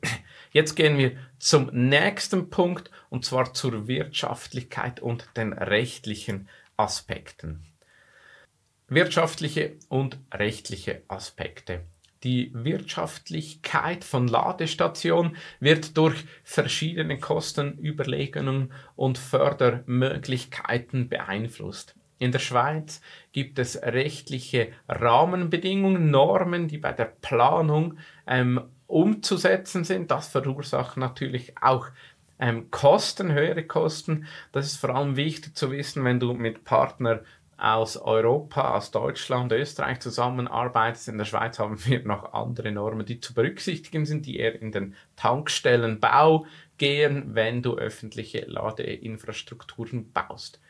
jetzt 0.52 0.74
gehen 0.74 0.98
wir 0.98 1.16
zum 1.38 1.70
nächsten 1.72 2.50
Punkt 2.50 2.90
und 3.10 3.24
zwar 3.24 3.54
zur 3.54 3.88
Wirtschaftlichkeit 3.88 5.00
und 5.00 5.28
den 5.36 5.52
rechtlichen 5.52 6.48
Aspekten. 6.76 7.67
Wirtschaftliche 8.88 9.76
und 9.88 10.18
rechtliche 10.32 11.02
Aspekte. 11.08 11.82
Die 12.24 12.50
Wirtschaftlichkeit 12.54 14.02
von 14.02 14.26
Ladestationen 14.26 15.36
wird 15.60 15.96
durch 15.96 16.24
verschiedene 16.42 17.18
Kostenüberlegungen 17.18 18.72
und 18.96 19.18
Fördermöglichkeiten 19.18 21.08
beeinflusst. 21.08 21.94
In 22.18 22.32
der 22.32 22.40
Schweiz 22.40 23.00
gibt 23.32 23.58
es 23.60 23.80
rechtliche 23.80 24.72
Rahmenbedingungen, 24.88 26.10
Normen, 26.10 26.66
die 26.66 26.78
bei 26.78 26.92
der 26.92 27.04
Planung 27.04 27.98
ähm, 28.26 28.62
umzusetzen 28.88 29.84
sind. 29.84 30.10
Das 30.10 30.28
verursacht 30.28 30.96
natürlich 30.96 31.56
auch 31.60 31.86
ähm, 32.40 32.70
Kosten, 32.70 33.32
höhere 33.32 33.64
Kosten. 33.64 34.26
Das 34.52 34.66
ist 34.66 34.76
vor 34.76 34.90
allem 34.90 35.16
wichtig 35.16 35.56
zu 35.56 35.70
wissen, 35.70 36.04
wenn 36.04 36.18
du 36.18 36.32
mit 36.34 36.64
Partnern 36.64 37.20
aus 37.58 37.96
Europa, 37.96 38.76
aus 38.76 38.92
Deutschland, 38.92 39.52
Österreich 39.52 40.00
zusammenarbeitest. 40.00 41.08
In 41.08 41.18
der 41.18 41.24
Schweiz 41.24 41.58
haben 41.58 41.84
wir 41.84 42.02
noch 42.04 42.32
andere 42.32 42.70
Normen, 42.70 43.04
die 43.04 43.20
zu 43.20 43.34
berücksichtigen 43.34 44.06
sind, 44.06 44.26
die 44.26 44.38
eher 44.38 44.60
in 44.60 44.72
den 44.72 44.94
Tankstellenbau 45.16 46.46
gehen, 46.78 47.34
wenn 47.34 47.62
du 47.62 47.76
öffentliche 47.76 48.44
Ladeinfrastrukturen 48.46 50.12
baust. 50.12 50.60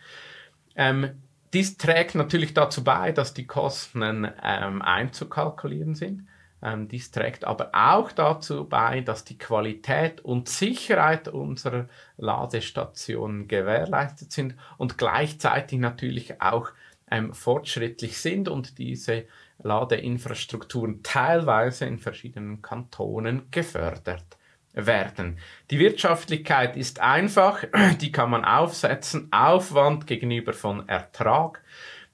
Ähm, 0.75 1.11
dies 1.53 1.77
trägt 1.77 2.15
natürlich 2.15 2.55
dazu 2.55 2.83
bei, 2.83 3.13
dass 3.13 3.35
die 3.35 3.47
Kosten 3.47 4.27
ähm, 4.43 4.83
einzukalkulieren 4.83 5.95
sind. 5.95 6.27
Ähm, 6.61 6.89
dies 6.89 7.11
trägt 7.11 7.45
aber 7.45 7.71
auch 7.73 8.11
dazu 8.13 8.65
bei, 8.69 9.01
dass 9.01 9.25
die 9.25 9.39
Qualität 9.39 10.21
und 10.21 10.49
Sicherheit 10.49 11.29
unserer 11.29 11.87
Ladestationen 12.17 13.47
gewährleistet 13.47 14.33
sind 14.33 14.57
und 14.77 14.99
gleichzeitig 14.99 15.79
natürlich 15.79 16.41
auch 16.43 16.71
ähm, 17.11 17.33
fortschrittlich 17.33 18.19
sind 18.19 18.49
und 18.49 18.79
diese 18.79 19.27
Ladeinfrastrukturen 19.63 21.03
teilweise 21.03 21.87
in 21.87 21.99
verschiedenen 21.99 22.63
Kantonen 22.63 23.51
gefördert 23.51 24.39
werden. 24.73 25.39
Die 25.71 25.79
Wirtschaftlichkeit 25.79 26.77
ist 26.77 27.01
einfach, 27.01 27.65
die 28.01 28.13
kann 28.13 28.31
man 28.31 28.45
aufsetzen, 28.45 29.29
Aufwand 29.33 30.07
gegenüber 30.07 30.53
von 30.53 30.89
Ertrag. 30.89 31.63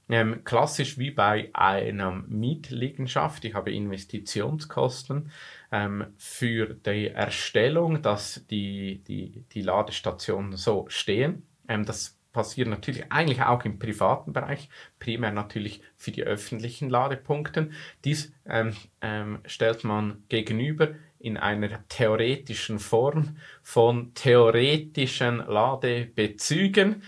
Ähm, 0.07 0.45
klassisch 0.45 0.99
wie 0.99 1.11
bei 1.11 1.49
einer 1.55 2.11
Mietliegenschaft. 2.29 3.43
Ich 3.47 3.55
habe 3.55 3.73
Investitionskosten 3.73 5.31
ähm, 5.73 6.07
für 6.19 6.75
die 6.75 7.09
Erstellung, 7.09 8.03
dass 8.03 8.47
die, 8.51 9.03
die, 9.09 9.45
die 9.53 9.63
Ladestationen 9.63 10.59
so 10.59 10.85
stehen. 10.89 11.47
Ähm, 11.69 11.87
das 11.87 12.19
passiert 12.35 12.69
natürlich 12.69 13.11
eigentlich 13.11 13.41
auch 13.41 13.65
im 13.65 13.79
privaten 13.79 14.35
Bereich, 14.35 14.69
primär 14.99 15.31
natürlich 15.31 15.81
für 15.97 16.11
die 16.11 16.25
öffentlichen 16.25 16.91
Ladepunkte. 16.91 17.71
Dies 18.05 18.35
ähm, 18.45 18.77
ähm, 19.01 19.39
stellt 19.47 19.85
man 19.85 20.25
gegenüber 20.29 20.91
in 21.19 21.39
einer 21.39 21.89
theoretischen 21.89 22.79
Form 22.79 23.39
von 23.63 24.13
theoretischen 24.13 25.39
Ladebezügen. 25.39 27.03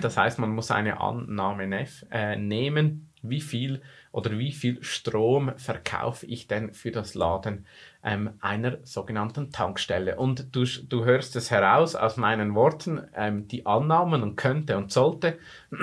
Das 0.00 0.16
heißt, 0.16 0.38
man 0.38 0.50
muss 0.50 0.70
eine 0.70 1.00
Annahme 1.00 1.86
äh, 2.12 2.36
nehmen, 2.36 3.10
wie 3.22 3.40
viel 3.40 3.82
oder 4.12 4.38
wie 4.38 4.52
viel 4.52 4.82
Strom 4.82 5.52
verkaufe 5.58 6.26
ich 6.26 6.46
denn 6.46 6.72
für 6.72 6.92
das 6.92 7.14
Laden 7.14 7.66
ähm, 8.06 8.30
einer 8.40 8.78
sogenannten 8.84 9.50
Tankstelle. 9.50 10.16
Und 10.16 10.54
du, 10.54 10.64
du 10.64 11.04
hörst 11.04 11.34
es 11.34 11.50
heraus 11.50 11.96
aus 11.96 12.16
meinen 12.16 12.54
Worten, 12.54 13.02
ähm, 13.16 13.48
die 13.48 13.66
Annahmen 13.66 14.22
und 14.22 14.36
könnte 14.36 14.76
und 14.76 14.92
sollte 14.92 15.38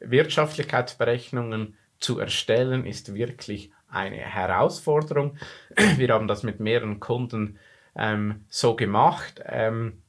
Wirtschaftlichkeitsberechnungen 0.00 1.74
zu 1.98 2.18
erstellen, 2.18 2.84
ist 2.84 3.14
wirklich 3.14 3.72
eine 3.88 4.18
Herausforderung. 4.18 5.38
Wir 5.96 6.08
haben 6.10 6.28
das 6.28 6.42
mit 6.42 6.60
mehreren 6.60 7.00
Kunden 7.00 7.58
ähm, 7.96 8.44
so 8.50 8.76
gemacht 8.76 9.40
ähm, 9.46 10.02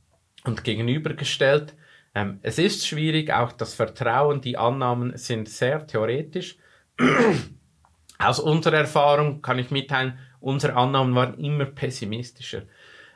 und 0.43 0.65
gegenübergestellt. 0.65 1.75
Ähm, 2.13 2.39
es 2.41 2.59
ist 2.59 2.85
schwierig, 2.85 3.31
auch 3.31 3.53
das 3.53 3.73
Vertrauen, 3.73 4.41
die 4.41 4.57
Annahmen 4.57 5.15
sind 5.15 5.47
sehr 5.47 5.87
theoretisch. 5.87 6.57
Aus 8.19 8.39
unserer 8.41 8.77
Erfahrung 8.77 9.41
kann 9.41 9.59
ich 9.59 9.71
mitteilen, 9.71 10.19
unsere 10.43 10.75
Annahmen 10.75 11.15
waren 11.15 11.39
immer 11.39 11.65
pessimistischer. 11.65 12.63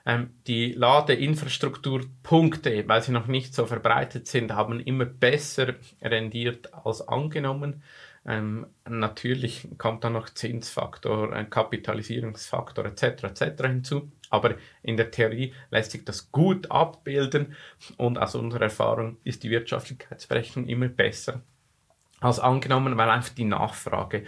Ähm, 0.06 0.30
die 0.48 0.72
Ladeinfrastrukturpunkte, 0.72 2.88
weil 2.88 3.02
sie 3.02 3.12
noch 3.12 3.28
nicht 3.28 3.54
so 3.54 3.66
verbreitet 3.66 4.28
sind, 4.28 4.54
haben 4.54 4.80
immer 4.80 5.04
besser 5.06 5.76
rendiert 6.02 6.74
als 6.74 7.06
angenommen. 7.06 7.84
Ähm, 8.26 8.68
natürlich 8.88 9.68
kommt 9.78 10.06
dann 10.06 10.14
noch 10.14 10.30
Zinsfaktor, 10.30 11.34
ein 11.34 11.50
Kapitalisierungsfaktor 11.50 12.86
etc. 12.86 13.24
etc. 13.24 13.64
hinzu. 13.64 14.10
Aber 14.30 14.56
in 14.82 14.98
der 14.98 15.12
Theorie 15.12 15.54
lässt 15.70 15.92
sich 15.92 16.06
das 16.06 16.32
gut 16.32 16.72
abbilden 16.72 17.56
und 17.98 18.18
aus 18.18 18.36
unserer 18.36 18.64
Erfahrung 18.64 19.18
ist 19.24 19.44
die 19.44 19.50
Wirtschaftlichkeitsberechnung 19.50 20.68
immer 20.68 20.88
besser 20.88 21.42
als 22.20 22.40
angenommen, 22.40 22.98
weil 22.98 23.10
einfach 23.10 23.34
die 23.34 23.46
Nachfrage 23.46 24.26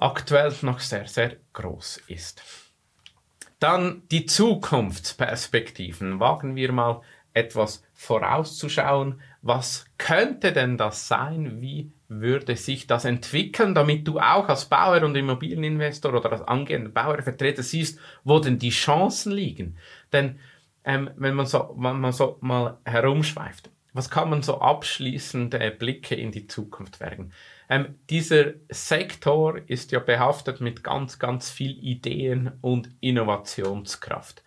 aktuell 0.00 0.54
noch 0.62 0.80
sehr, 0.80 1.06
sehr 1.06 1.36
groß 1.52 2.02
ist. 2.08 2.42
Dann 3.58 4.02
die 4.10 4.26
Zukunftsperspektiven. 4.26 6.18
Wagen 6.18 6.56
wir 6.56 6.72
mal 6.72 7.02
etwas 7.34 7.82
vorauszuschauen. 7.92 9.20
Was 9.42 9.84
könnte 9.98 10.52
denn 10.52 10.76
das 10.76 11.08
sein? 11.08 11.60
Wie 11.60 11.92
würde 12.08 12.56
sich 12.56 12.86
das 12.86 13.04
entwickeln, 13.04 13.74
damit 13.74 14.08
du 14.08 14.18
auch 14.18 14.48
als 14.48 14.64
Bauer 14.64 15.02
und 15.02 15.16
Immobilieninvestor 15.16 16.14
oder 16.14 16.32
als 16.32 16.42
angehender 16.42 16.90
Bauervertreter 16.90 17.62
siehst, 17.62 17.98
wo 18.24 18.38
denn 18.40 18.58
die 18.58 18.70
Chancen 18.70 19.32
liegen? 19.32 19.76
Denn 20.12 20.40
ähm, 20.84 21.10
wenn, 21.16 21.34
man 21.34 21.46
so, 21.46 21.74
wenn 21.78 22.00
man 22.00 22.12
so 22.12 22.38
mal 22.40 22.78
herumschweift, 22.84 23.70
was 23.92 24.10
kann 24.10 24.30
man 24.30 24.42
so 24.42 24.60
abschließende 24.60 25.70
Blicke 25.72 26.14
in 26.14 26.32
die 26.32 26.46
Zukunft 26.46 27.00
werfen? 27.00 27.32
Ähm, 27.70 27.94
dieser 28.10 28.54
Sektor 28.68 29.60
ist 29.68 29.92
ja 29.92 30.00
behaftet 30.00 30.60
mit 30.60 30.82
ganz, 30.82 31.20
ganz 31.20 31.50
viel 31.50 31.78
Ideen 31.78 32.50
und 32.60 32.90
Innovationskraft. 33.00 34.42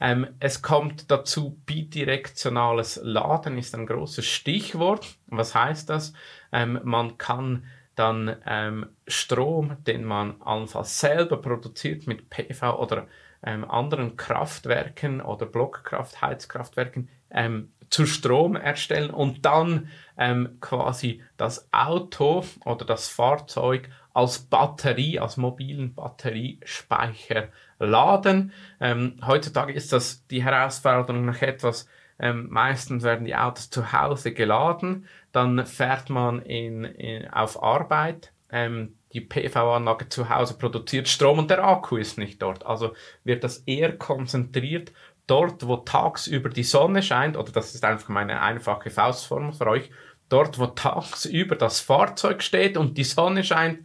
Ähm, 0.00 0.28
es 0.38 0.62
kommt 0.62 1.10
dazu, 1.10 1.60
bidirektionales 1.66 3.00
Laden 3.02 3.58
ist 3.58 3.74
ein 3.74 3.86
großes 3.86 4.24
Stichwort. 4.24 5.06
Was 5.26 5.54
heißt 5.54 5.90
das? 5.90 6.12
Ähm, 6.52 6.78
man 6.84 7.18
kann 7.18 7.64
dann 7.96 8.36
ähm, 8.46 8.86
Strom, 9.08 9.76
den 9.86 10.04
man 10.04 10.40
allenfalls 10.40 11.00
selber 11.00 11.42
produziert 11.42 12.06
mit 12.06 12.30
PV 12.30 12.78
oder 12.78 13.08
ähm, 13.42 13.68
anderen 13.68 14.16
Kraftwerken 14.16 15.20
oder 15.20 15.46
Blockkraft, 15.46 16.20
Heizkraftwerken, 16.20 17.08
ähm, 17.30 17.72
zu 17.90 18.06
Strom 18.06 18.54
erstellen 18.54 19.10
und 19.10 19.44
dann 19.44 19.88
ähm, 20.16 20.58
quasi 20.60 21.22
das 21.36 21.68
Auto 21.72 22.44
oder 22.64 22.84
das 22.84 23.08
Fahrzeug 23.08 23.90
als 24.14 24.38
Batterie, 24.38 25.18
als 25.18 25.36
mobilen 25.36 25.94
Batteriespeicher 25.94 27.48
laden. 27.78 28.52
Ähm, 28.80 29.20
heutzutage 29.26 29.72
ist 29.72 29.92
das 29.92 30.26
die 30.28 30.44
Herausforderung 30.44 31.24
noch 31.24 31.42
etwas, 31.42 31.88
ähm, 32.18 32.48
meistens 32.50 33.02
werden 33.02 33.24
die 33.24 33.34
Autos 33.34 33.70
zu 33.70 33.92
Hause 33.92 34.32
geladen, 34.32 35.06
dann 35.32 35.64
fährt 35.66 36.10
man 36.10 36.42
in, 36.42 36.84
in 36.84 37.28
auf 37.28 37.62
Arbeit. 37.62 38.32
Ähm, 38.52 38.96
die 39.12 39.20
PV-Anlage 39.20 40.08
zu 40.08 40.28
Hause 40.28 40.54
produziert 40.54 41.08
Strom 41.08 41.38
und 41.38 41.50
der 41.50 41.64
Akku 41.64 41.96
ist 41.96 42.18
nicht 42.18 42.40
dort. 42.42 42.64
Also 42.64 42.94
wird 43.24 43.44
das 43.44 43.58
eher 43.66 43.96
konzentriert 43.96 44.92
dort, 45.26 45.66
wo 45.66 45.76
tagsüber 45.76 46.48
die 46.48 46.64
Sonne 46.64 47.02
scheint, 47.02 47.36
oder 47.36 47.52
das 47.52 47.74
ist 47.74 47.84
einfach 47.84 48.08
meine 48.08 48.40
einfache 48.40 48.90
Faustformel 48.90 49.52
für 49.52 49.66
euch, 49.66 49.90
dort, 50.28 50.58
wo 50.58 50.66
tagsüber 50.66 51.56
das 51.56 51.80
Fahrzeug 51.80 52.42
steht 52.42 52.76
und 52.76 52.98
die 52.98 53.04
Sonne 53.04 53.44
scheint, 53.44 53.80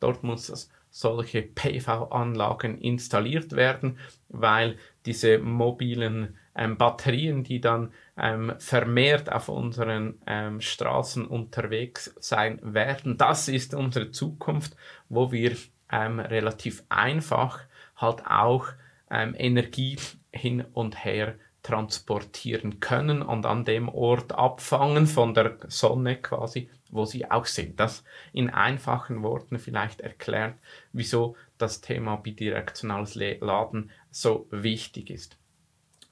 dort 0.00 0.22
muss 0.22 0.48
das 0.48 0.70
solche 0.90 1.42
PV-Anlagen 1.42 2.78
installiert 2.78 3.52
werden, 3.52 3.98
weil 4.28 4.78
diese 5.04 5.38
mobilen 5.38 6.38
ähm, 6.56 6.76
Batterien, 6.76 7.44
die 7.44 7.60
dann 7.60 7.92
ähm, 8.16 8.54
vermehrt 8.58 9.30
auf 9.30 9.48
unseren 9.48 10.20
ähm, 10.26 10.60
Straßen 10.60 11.26
unterwegs 11.26 12.14
sein 12.18 12.58
werden, 12.62 13.18
das 13.18 13.48
ist 13.48 13.74
unsere 13.74 14.10
Zukunft, 14.10 14.76
wo 15.08 15.30
wir 15.32 15.56
ähm, 15.92 16.18
relativ 16.18 16.82
einfach 16.88 17.60
halt 17.96 18.26
auch 18.26 18.68
ähm, 19.10 19.34
Energie 19.38 19.98
hin 20.32 20.64
und 20.72 21.04
her 21.04 21.36
transportieren 21.62 22.78
können 22.78 23.22
und 23.22 23.44
an 23.44 23.64
dem 23.64 23.88
Ort 23.88 24.32
abfangen 24.32 25.08
von 25.08 25.34
der 25.34 25.58
Sonne 25.66 26.16
quasi, 26.16 26.70
wo 26.90 27.04
sie 27.04 27.28
auch 27.28 27.46
sind. 27.46 27.80
Das 27.80 28.04
in 28.32 28.50
einfachen 28.50 29.24
Worten 29.24 29.58
vielleicht 29.58 30.00
erklärt, 30.00 30.54
wieso 30.92 31.36
das 31.58 31.80
Thema 31.80 32.16
bidirektionales 32.16 33.16
Laden 33.16 33.90
so 34.10 34.46
wichtig 34.52 35.10
ist. 35.10 35.38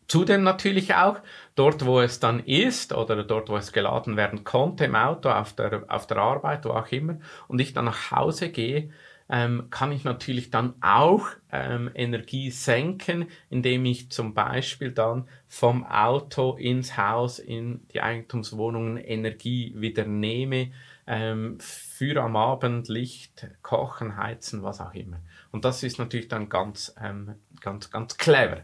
Zudem 0.06 0.42
natürlich 0.42 0.94
auch 0.94 1.18
dort, 1.54 1.86
wo 1.86 2.00
es 2.00 2.20
dann 2.20 2.40
ist 2.40 2.92
oder 2.92 3.22
dort, 3.24 3.48
wo 3.48 3.56
es 3.56 3.72
geladen 3.72 4.16
werden 4.16 4.44
konnte 4.44 4.84
im 4.84 4.94
Auto, 4.94 5.30
auf 5.30 5.54
der, 5.54 5.84
auf 5.88 6.06
der 6.06 6.18
Arbeit, 6.18 6.64
wo 6.64 6.70
auch 6.70 6.88
immer, 6.88 7.18
und 7.48 7.60
ich 7.60 7.72
dann 7.72 7.86
nach 7.86 8.10
Hause 8.10 8.50
gehe, 8.50 8.90
ähm, 9.28 9.68
kann 9.70 9.92
ich 9.92 10.04
natürlich 10.04 10.50
dann 10.50 10.74
auch 10.82 11.28
ähm, 11.50 11.90
Energie 11.94 12.50
senken, 12.50 13.28
indem 13.48 13.86
ich 13.86 14.10
zum 14.10 14.34
Beispiel 14.34 14.90
dann 14.90 15.26
vom 15.48 15.84
Auto 15.84 16.56
ins 16.56 16.98
Haus, 16.98 17.38
in 17.38 17.86
die 17.94 18.02
Eigentumswohnungen 18.02 18.98
Energie 18.98 19.72
wieder 19.76 20.04
nehme, 20.04 20.72
ähm, 21.06 21.58
für 21.60 22.22
am 22.22 22.36
Abend 22.36 22.88
Licht, 22.88 23.46
Kochen, 23.62 24.16
Heizen, 24.16 24.62
was 24.62 24.80
auch 24.80 24.94
immer. 24.94 25.20
Und 25.50 25.64
das 25.64 25.82
ist 25.82 25.98
natürlich 25.98 26.28
dann 26.28 26.48
ganz, 26.48 26.94
ähm, 27.00 27.34
ganz, 27.60 27.90
ganz 27.90 28.16
clever. 28.16 28.62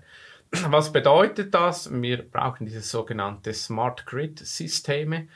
Was 0.53 0.93
bedeutet 0.93 1.55
das? 1.55 1.91
Wir 1.93 2.29
brauchen 2.29 2.67
diese 2.67 2.81
sogenannte 2.81 3.55
Smart 3.55 4.05
Grid 4.07 4.41
Systeme. 4.41 5.29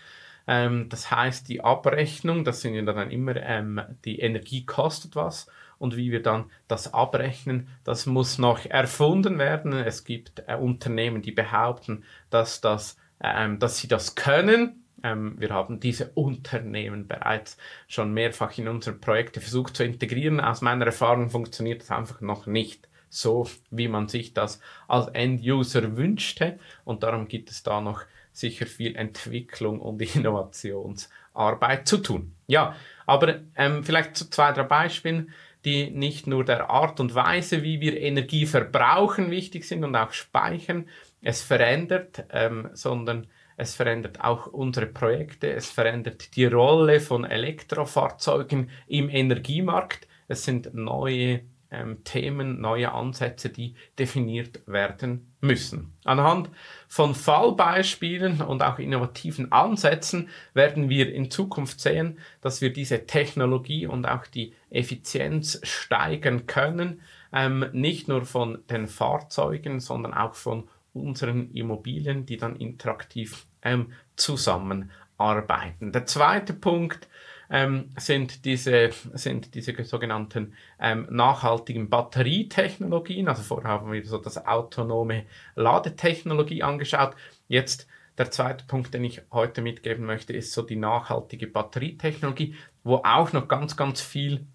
Ähm, 0.47 0.89
das 0.89 1.11
heißt, 1.11 1.49
die 1.49 1.63
Abrechnung, 1.63 2.45
das 2.45 2.61
sind 2.61 2.75
ja 2.75 2.83
dann 2.83 3.11
immer, 3.11 3.37
ähm, 3.37 3.81
die 4.05 4.19
Energie 4.19 4.67
kostet 4.67 5.15
was 5.15 5.47
und 5.79 5.97
wie 5.97 6.11
wir 6.11 6.23
dann 6.23 6.51
das 6.69 6.93
abrechnen, 6.93 7.69
das 7.85 8.07
muss 8.07 8.39
noch 8.39 8.67
erfunden 8.67 9.39
werden. 9.39 9.73
Es 9.73 10.05
gibt 10.05 10.43
äh, 10.47 10.57
Unternehmen, 10.57 11.23
die 11.23 11.33
behaupten, 11.33 12.05
dass, 12.31 12.61
das, 12.61 12.97
ähm, 13.23 13.59
dass 13.59 13.79
sie 13.79 13.89
das 13.89 14.17
können. 14.17 14.85
Ähm, 15.05 15.37
wir 15.39 15.51
haben 15.51 15.79
diese 15.79 16.11
Unternehmen 16.15 17.07
bereits 17.07 17.57
schon 17.87 18.13
mehrfach 18.13 18.59
in 18.59 18.67
unsere 18.67 18.97
Projekte 18.97 19.41
versucht 19.41 19.77
zu 19.77 19.85
integrieren. 19.85 20.41
Aus 20.41 20.61
meiner 20.61 20.87
Erfahrung 20.87 21.31
funktioniert 21.31 21.83
das 21.83 21.91
einfach 21.93 22.21
noch 22.21 22.47
nicht 22.47 22.89
so, 23.15 23.49
wie 23.71 23.89
man 23.89 24.09
sich 24.09 24.35
das 24.35 24.61
als 24.89 25.09
End-User 25.09 25.97
wünschte. 25.97 26.59
Und 26.85 27.03
darum 27.03 27.29
gibt 27.29 27.51
es 27.51 27.63
da 27.63 27.81
noch 27.81 28.03
sicher 28.33 28.67
viel 28.67 28.97
Entwicklung 28.97 29.81
und 29.81 30.03
Innovationsarbeit 30.17 31.87
zu 31.87 31.99
tun. 31.99 32.35
Ja, 32.47 32.77
aber 33.07 33.41
ähm, 33.57 33.85
vielleicht 33.85 34.17
zu 34.17 34.29
zwei, 34.29 34.53
drei 34.53 34.65
Beispielen, 34.65 35.33
die 35.65 35.91
nicht 35.91 36.27
nur 36.27 36.45
der 36.45 36.69
Art 36.69 37.01
und 37.01 37.15
Weise, 37.15 37.63
wie 37.63 37.81
wir 37.81 37.99
Energie 37.99 38.45
verbrauchen, 38.45 39.31
wichtig 39.31 39.65
sind 39.65 39.83
und 39.83 39.97
auch 39.97 40.13
speichern. 40.13 40.89
Es 41.23 41.43
verändert, 41.43 42.25
ähm, 42.31 42.69
sondern 42.75 43.27
es 43.57 43.75
verändert 43.75 44.23
auch 44.23 44.47
unsere 44.47 44.87
Projekte, 44.87 45.51
es 45.53 45.71
verändert 45.71 46.37
die 46.37 46.45
Rolle 46.45 47.01
von 47.01 47.25
Elektrofahrzeugen 47.25 48.71
im 48.89 49.09
Energiemarkt. 49.09 50.07
Es 50.27 50.45
sind 50.45 50.75
neue 50.75 51.43
ähm, 51.75 52.05
Themen, 52.05 52.61
neue 52.61 52.93
Ansätze, 52.93 53.51
die 53.51 53.75
definiert 53.99 54.61
werden 54.67 55.33
müssen. 55.41 55.93
Anhand 56.05 56.51
von 56.89 57.15
Fallbeispielen 57.15 58.41
und 58.41 58.63
auch 58.63 58.79
innovativen 58.79 59.53
Ansätzen 59.53 60.29
werden 60.55 60.89
wir 60.89 61.13
in 61.13 61.31
Zukunft 61.31 61.81
sehen, 61.81 62.19
dass 62.41 62.61
wir 62.61 62.73
diese 62.73 63.07
Technologie 63.07 63.87
und 63.87 64.07
auch 64.07 64.27
die 64.27 64.55
Effizienz 64.71 65.61
steigern 65.63 66.47
können, 66.47 67.01
ähm, 67.33 67.67
nicht 67.73 68.09
nur 68.09 68.25
von 68.25 68.59
den 68.71 68.87
Fahrzeugen, 68.87 69.81
sondern 69.81 70.15
auch 70.15 70.35
von 70.35 70.69
unseren 70.93 71.51
Immobilien, 71.53 72.25
die 72.25 72.37
dann 72.37 72.57
interaktiv 72.57 73.47
ähm, 73.63 73.93
zusammenarbeiten. 74.17 75.93
Der 75.93 76.07
zweite 76.07 76.55
Punkt 76.55 77.09
ähm, 77.51 77.91
sind, 77.97 78.45
diese, 78.45 78.91
sind 79.15 79.55
diese 79.55 79.85
sogenannten 79.85 80.55
ähm, 80.81 81.07
nachhaltigen 81.11 81.91
Batterietechnologien. 81.91 83.29
Also 83.29 83.43
vorher 83.43 83.71
haben 83.71 83.93
wir 83.93 84.05
so 84.05 84.19
das 84.19 84.47
autonome 84.47 85.25
Ladetechnologie 85.55 86.63
angeschaut. 86.63 87.15
Jetzt 87.49 87.87
der 88.19 88.31
zweite 88.31 88.65
Punkt, 88.67 88.95
den 88.95 89.05
ich 89.05 89.23
heute 89.33 89.61
mitgeben 89.61 90.07
möchte, 90.07 90.33
ist 90.33 90.53
so 90.53 90.63
die 90.63 90.77
nachhaltige 90.77 91.47
Batterietechnologie, 91.47 92.55
wo 92.85 92.97
auch 92.97 93.33
noch 93.33 93.49
ganz, 93.49 93.77
ganz 93.77 94.01
viel 94.01 94.47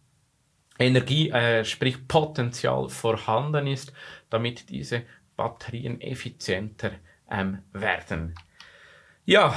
Energie, 0.77 1.29
äh, 1.29 1.65
sprich 1.65 2.07
Potenzial 2.07 2.87
vorhanden 2.87 3.67
ist, 3.67 3.91
damit 4.29 4.69
diese 4.69 5.03
Batterien 5.35 5.99
effizienter 5.99 6.91
ähm, 7.29 7.59
werden. 7.73 8.33
Ja, 9.25 9.53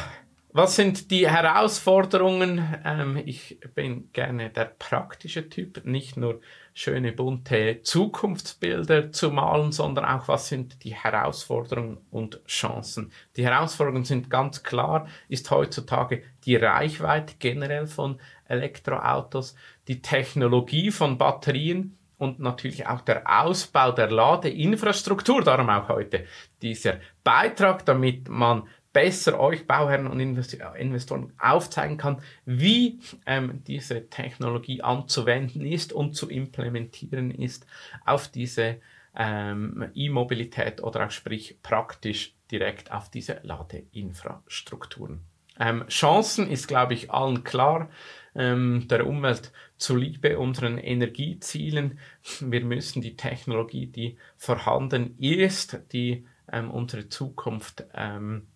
Was 0.54 0.76
sind 0.76 1.10
die 1.10 1.26
Herausforderungen? 1.30 2.62
Ähm, 2.84 3.16
ich 3.24 3.58
bin 3.74 4.12
gerne 4.12 4.50
der 4.50 4.66
praktische 4.66 5.48
Typ, 5.48 5.86
nicht 5.86 6.18
nur 6.18 6.42
schöne 6.74 7.12
bunte 7.12 7.80
Zukunftsbilder 7.82 9.12
zu 9.12 9.30
malen, 9.30 9.72
sondern 9.72 10.04
auch, 10.04 10.28
was 10.28 10.48
sind 10.48 10.84
die 10.84 10.94
Herausforderungen 10.94 11.96
und 12.10 12.44
Chancen. 12.44 13.12
Die 13.36 13.46
Herausforderungen 13.46 14.04
sind 14.04 14.28
ganz 14.28 14.62
klar, 14.62 15.08
ist 15.30 15.50
heutzutage 15.50 16.22
die 16.44 16.56
Reichweite 16.56 17.36
generell 17.38 17.86
von 17.86 18.20
Elektroautos, 18.46 19.54
die 19.88 20.02
Technologie 20.02 20.90
von 20.90 21.16
Batterien 21.16 21.96
und 22.18 22.40
natürlich 22.40 22.86
auch 22.86 23.00
der 23.00 23.22
Ausbau 23.42 23.90
der 23.90 24.10
Ladeinfrastruktur, 24.10 25.42
darum 25.42 25.70
auch 25.70 25.88
heute 25.88 26.26
dieser 26.60 27.00
Beitrag, 27.24 27.86
damit 27.86 28.28
man 28.28 28.64
besser 28.92 29.40
euch 29.40 29.66
Bauherren 29.66 30.06
und 30.06 30.20
Investoren 30.20 31.32
aufzeigen 31.38 31.96
kann, 31.96 32.22
wie 32.44 33.00
ähm, 33.26 33.62
diese 33.66 34.08
Technologie 34.08 34.82
anzuwenden 34.82 35.64
ist 35.64 35.92
und 35.92 36.14
zu 36.14 36.28
implementieren 36.28 37.30
ist 37.30 37.66
auf 38.04 38.28
diese 38.28 38.80
ähm, 39.16 39.90
E-Mobilität 39.94 40.82
oder 40.82 41.06
auch 41.06 41.10
sprich 41.10 41.58
praktisch 41.62 42.34
direkt 42.50 42.92
auf 42.92 43.10
diese 43.10 43.40
Ladeinfrastrukturen. 43.42 45.20
Ähm, 45.58 45.86
Chancen 45.88 46.50
ist, 46.50 46.66
glaube 46.66 46.94
ich, 46.94 47.10
allen 47.10 47.44
klar. 47.44 47.90
Ähm, 48.34 48.88
der 48.88 49.06
Umwelt 49.06 49.52
zuliebe 49.76 50.38
unseren 50.38 50.78
Energiezielen. 50.78 51.98
Wir 52.40 52.64
müssen 52.64 53.02
die 53.02 53.16
Technologie, 53.16 53.86
die 53.86 54.16
vorhanden 54.36 55.18
ist, 55.18 55.78
die 55.92 56.26
ähm, 56.50 56.70
unsere 56.70 57.08
Zukunft 57.08 57.84
ähm, 57.94 58.48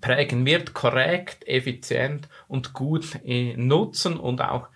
prägen 0.00 0.46
wird, 0.46 0.74
korrekt, 0.74 1.46
effizient 1.46 2.28
und 2.46 2.72
gut 2.72 3.18
äh, 3.24 3.56
nutzen 3.56 4.16
und 4.16 4.40
auch 4.40 4.68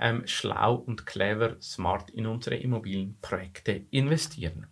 ähm, 0.00 0.26
schlau 0.26 0.74
und 0.74 1.06
clever, 1.06 1.56
smart 1.60 2.10
in 2.10 2.26
unsere 2.26 2.56
Immobilienprojekte 2.56 3.82
investieren. 3.90 4.66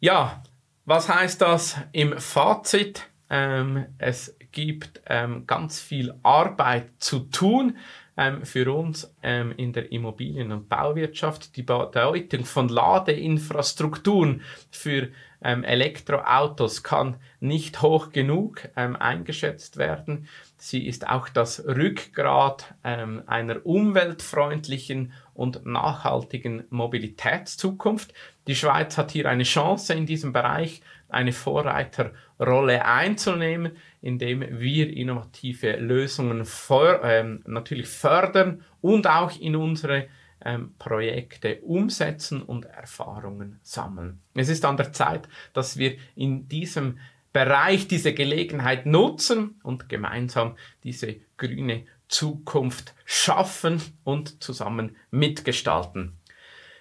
Ja, 0.00 0.42
was 0.84 1.08
heißt 1.08 1.40
das 1.40 1.76
im 1.92 2.18
Fazit? 2.18 3.08
Ähm, 3.30 3.86
es 3.98 4.36
gibt 4.52 5.02
ähm, 5.06 5.46
ganz 5.46 5.80
viel 5.80 6.14
Arbeit 6.22 6.90
zu 6.98 7.20
tun 7.20 7.76
ähm, 8.18 8.44
für 8.44 8.74
uns 8.74 9.14
ähm, 9.22 9.54
in 9.56 9.72
der 9.72 9.92
Immobilien- 9.92 10.52
und 10.52 10.68
Bauwirtschaft. 10.68 11.56
Die 11.56 11.62
Bedeutung 11.62 12.44
von 12.44 12.68
Ladeinfrastrukturen 12.68 14.42
für 14.70 15.08
ähm, 15.40 15.62
Elektroautos 15.62 16.82
kann 16.82 17.16
nicht 17.38 17.80
hoch 17.80 18.10
genug 18.10 18.68
ähm, 18.76 18.96
eingeschätzt 18.96 19.76
werden. 19.76 20.26
Sie 20.56 20.86
ist 20.86 21.08
auch 21.08 21.28
das 21.28 21.64
Rückgrat 21.64 22.74
ähm, 22.82 23.22
einer 23.26 23.64
umweltfreundlichen 23.64 25.12
und 25.32 25.64
nachhaltigen 25.64 26.64
Mobilitätszukunft. 26.70 28.12
Die 28.48 28.56
Schweiz 28.56 28.98
hat 28.98 29.12
hier 29.12 29.28
eine 29.28 29.44
Chance 29.44 29.94
in 29.94 30.06
diesem 30.06 30.32
Bereich, 30.32 30.82
eine 31.08 31.32
Vorreiterrolle 31.32 32.84
einzunehmen, 32.84 33.72
indem 34.02 34.44
wir 34.60 34.94
innovative 34.94 35.76
Lösungen 35.76 36.44
für, 36.44 37.00
ähm, 37.02 37.42
natürlich 37.46 37.88
fördern 37.88 38.62
und 38.80 39.06
auch 39.06 39.38
in 39.38 39.56
unsere 39.56 40.08
ähm, 40.44 40.74
Projekte 40.78 41.60
umsetzen 41.62 42.42
und 42.42 42.66
Erfahrungen 42.66 43.58
sammeln. 43.62 44.20
Es 44.34 44.48
ist 44.48 44.64
an 44.64 44.76
der 44.76 44.92
Zeit, 44.92 45.28
dass 45.52 45.78
wir 45.78 45.96
in 46.14 46.48
diesem 46.48 46.98
Bereich 47.32 47.88
diese 47.88 48.14
Gelegenheit 48.14 48.86
nutzen 48.86 49.60
und 49.62 49.88
gemeinsam 49.88 50.56
diese 50.84 51.16
grüne 51.36 51.84
Zukunft 52.08 52.94
schaffen 53.04 53.82
und 54.04 54.42
zusammen 54.42 54.96
mitgestalten. 55.10 56.14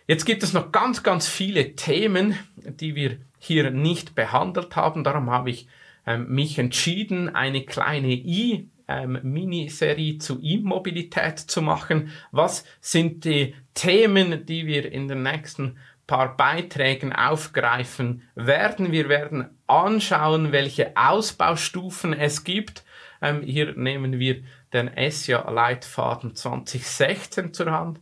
Jetzt 0.07 0.25
gibt 0.25 0.41
es 0.41 0.53
noch 0.53 0.71
ganz, 0.71 1.03
ganz 1.03 1.27
viele 1.27 1.75
Themen, 1.75 2.35
die 2.55 2.95
wir 2.95 3.17
hier 3.39 3.71
nicht 3.71 4.15
behandelt 4.15 4.75
haben. 4.75 5.03
Darum 5.03 5.29
habe 5.29 5.49
ich 5.49 5.67
ähm, 6.05 6.27
mich 6.29 6.57
entschieden, 6.57 7.33
eine 7.35 7.63
kleine 7.63 8.13
I 8.13 8.69
ähm, 8.87 9.19
Miniserie 9.21 10.17
zu 10.17 10.39
E-Mobilität 10.41 11.39
zu 11.39 11.61
machen. 11.61 12.11
Was 12.31 12.65
sind 12.79 13.25
die 13.25 13.53
Themen, 13.73 14.45
die 14.45 14.65
wir 14.65 14.91
in 14.91 15.07
den 15.07 15.23
nächsten 15.23 15.77
paar 16.07 16.37
Beiträgen 16.37 17.13
aufgreifen 17.13 18.23
werden? 18.35 18.91
Wir 18.91 19.09
werden 19.09 19.49
anschauen, 19.67 20.51
welche 20.51 20.95
Ausbaustufen 20.95 22.13
es 22.13 22.43
gibt. 22.43 22.85
Ähm, 23.21 23.41
hier 23.41 23.73
nehmen 23.73 24.19
wir 24.19 24.43
den 24.73 24.87
ESIA-Leitfaden 24.87 26.35
2016 26.35 27.53
zur 27.53 27.71
Hand. 27.71 27.99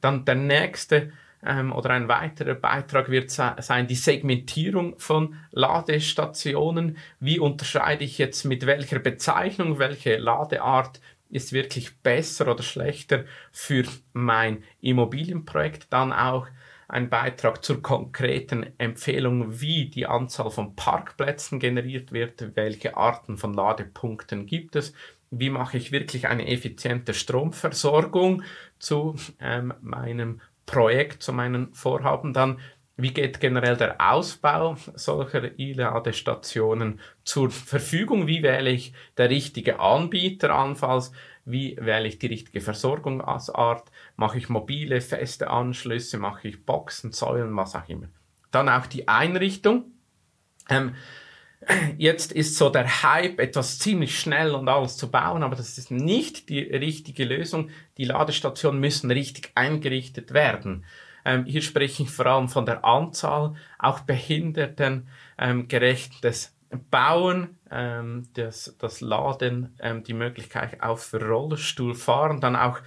Dann 0.00 0.24
der 0.24 0.36
nächste 0.36 1.12
ähm, 1.46 1.72
oder 1.72 1.90
ein 1.90 2.08
weiterer 2.08 2.54
Beitrag 2.54 3.10
wird 3.10 3.30
sein 3.30 3.86
die 3.86 3.94
Segmentierung 3.94 4.98
von 4.98 5.36
Ladestationen. 5.52 6.98
Wie 7.20 7.38
unterscheide 7.38 8.04
ich 8.04 8.18
jetzt 8.18 8.44
mit 8.44 8.66
welcher 8.66 8.98
Bezeichnung, 8.98 9.78
welche 9.78 10.16
Ladeart 10.16 11.00
ist 11.28 11.52
wirklich 11.52 11.98
besser 11.98 12.50
oder 12.50 12.62
schlechter 12.62 13.24
für 13.52 13.84
mein 14.12 14.62
Immobilienprojekt? 14.80 15.86
Dann 15.90 16.12
auch 16.12 16.46
ein 16.88 17.10
Beitrag 17.10 17.64
zur 17.64 17.82
konkreten 17.82 18.66
Empfehlung, 18.78 19.60
wie 19.60 19.86
die 19.86 20.06
Anzahl 20.06 20.50
von 20.50 20.76
Parkplätzen 20.76 21.58
generiert 21.58 22.12
wird, 22.12 22.54
welche 22.54 22.96
Arten 22.96 23.38
von 23.38 23.54
Ladepunkten 23.54 24.46
gibt 24.46 24.76
es, 24.76 24.92
wie 25.30 25.50
mache 25.50 25.76
ich 25.76 25.90
wirklich 25.90 26.28
eine 26.28 26.46
effiziente 26.46 27.12
Stromversorgung 27.12 28.42
zu 28.78 29.16
ähm, 29.40 29.74
meinem 29.80 30.40
Projekt, 30.66 31.22
zu 31.22 31.32
meinen 31.32 31.72
Vorhaben 31.72 32.32
dann, 32.32 32.58
wie 32.98 33.12
geht 33.12 33.40
generell 33.40 33.76
der 33.76 34.00
Ausbau 34.00 34.76
solcher 34.94 35.58
E-Ladestationen 35.58 37.00
zur 37.24 37.50
Verfügung? 37.50 38.26
Wie 38.26 38.42
wähle 38.42 38.70
ich 38.70 38.94
der 39.18 39.28
richtige 39.28 39.80
Anbieter 39.80 40.54
anfalls? 40.54 41.12
Wie 41.44 41.76
wähle 41.78 42.08
ich 42.08 42.18
die 42.18 42.28
richtige 42.28 42.62
Versorgungsart? 42.62 43.90
Mache 44.16 44.38
ich 44.38 44.48
mobile, 44.48 45.02
feste 45.02 45.50
Anschlüsse? 45.50 46.16
Mache 46.16 46.48
ich 46.48 46.64
Boxen, 46.64 47.12
Säulen, 47.12 47.54
was 47.54 47.76
auch 47.76 47.88
immer? 47.88 48.08
Dann 48.50 48.70
auch 48.70 48.86
die 48.86 49.08
Einrichtung. 49.08 49.92
Ähm, 50.70 50.94
jetzt 51.98 52.32
ist 52.32 52.56
so 52.56 52.68
der 52.68 53.02
Hype, 53.02 53.40
etwas 53.40 53.78
ziemlich 53.78 54.18
schnell 54.18 54.54
und 54.54 54.68
alles 54.68 54.96
zu 54.96 55.10
bauen, 55.10 55.42
aber 55.42 55.56
das 55.56 55.78
ist 55.78 55.90
nicht 55.90 56.48
die 56.48 56.60
richtige 56.60 57.24
Lösung. 57.24 57.70
Die 57.96 58.04
Ladestationen 58.04 58.80
müssen 58.80 59.10
richtig 59.10 59.50
eingerichtet 59.54 60.32
werden. 60.32 60.84
Ähm, 61.24 61.44
hier 61.44 61.62
spreche 61.62 62.04
ich 62.04 62.10
vor 62.10 62.26
allem 62.26 62.48
von 62.48 62.66
der 62.66 62.84
Anzahl, 62.84 63.54
auch 63.78 64.00
Behinderten, 64.00 65.08
ähm, 65.38 65.66
gerechtes 65.66 66.56
Bauen, 66.90 67.58
ähm, 67.70 68.28
das, 68.34 68.76
das 68.78 69.00
Laden, 69.00 69.74
ähm, 69.80 70.04
die 70.04 70.14
Möglichkeit 70.14 70.78
für 70.98 71.22
Rollstuhl 71.22 71.94
fahren, 71.94 72.40
dann 72.40 72.56
auch 72.56 72.78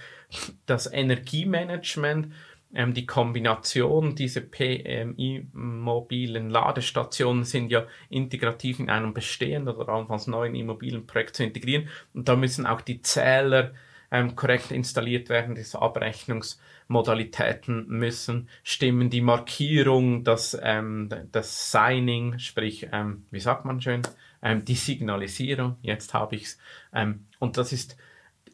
das 0.66 0.90
Energiemanagement 0.90 2.32
ähm, 2.74 2.92
die 2.94 3.06
Kombination 3.06 4.14
dieser 4.14 4.42
PMI-mobilen 4.42 6.50
Ladestationen 6.50 7.44
sind 7.44 7.70
ja 7.70 7.86
integrativ 8.08 8.78
in 8.78 8.90
einem 8.90 9.12
bestehenden 9.12 9.74
oder 9.74 9.92
allenfalls 9.92 10.26
neuen 10.26 10.54
Immobilienprojekt 10.54 11.36
zu 11.36 11.44
integrieren. 11.44 11.88
Und 12.14 12.28
da 12.28 12.36
müssen 12.36 12.66
auch 12.66 12.80
die 12.80 13.02
Zähler 13.02 13.72
ähm, 14.12 14.34
korrekt 14.36 14.70
installiert 14.70 15.28
werden, 15.28 15.54
diese 15.54 15.82
Abrechnungsmodalitäten 15.82 17.88
müssen 17.88 18.48
stimmen, 18.62 19.10
die 19.10 19.20
Markierung, 19.20 20.24
das, 20.24 20.58
ähm, 20.62 21.08
das 21.32 21.72
Signing, 21.72 22.38
sprich, 22.38 22.88
ähm, 22.92 23.24
wie 23.30 23.40
sagt 23.40 23.64
man 23.64 23.80
schön, 23.80 24.02
ähm, 24.42 24.64
die 24.64 24.74
Signalisierung, 24.74 25.76
jetzt 25.82 26.14
habe 26.14 26.36
ich's. 26.36 26.58
Ähm, 26.92 27.26
und 27.38 27.56
das 27.56 27.72
ist 27.72 27.96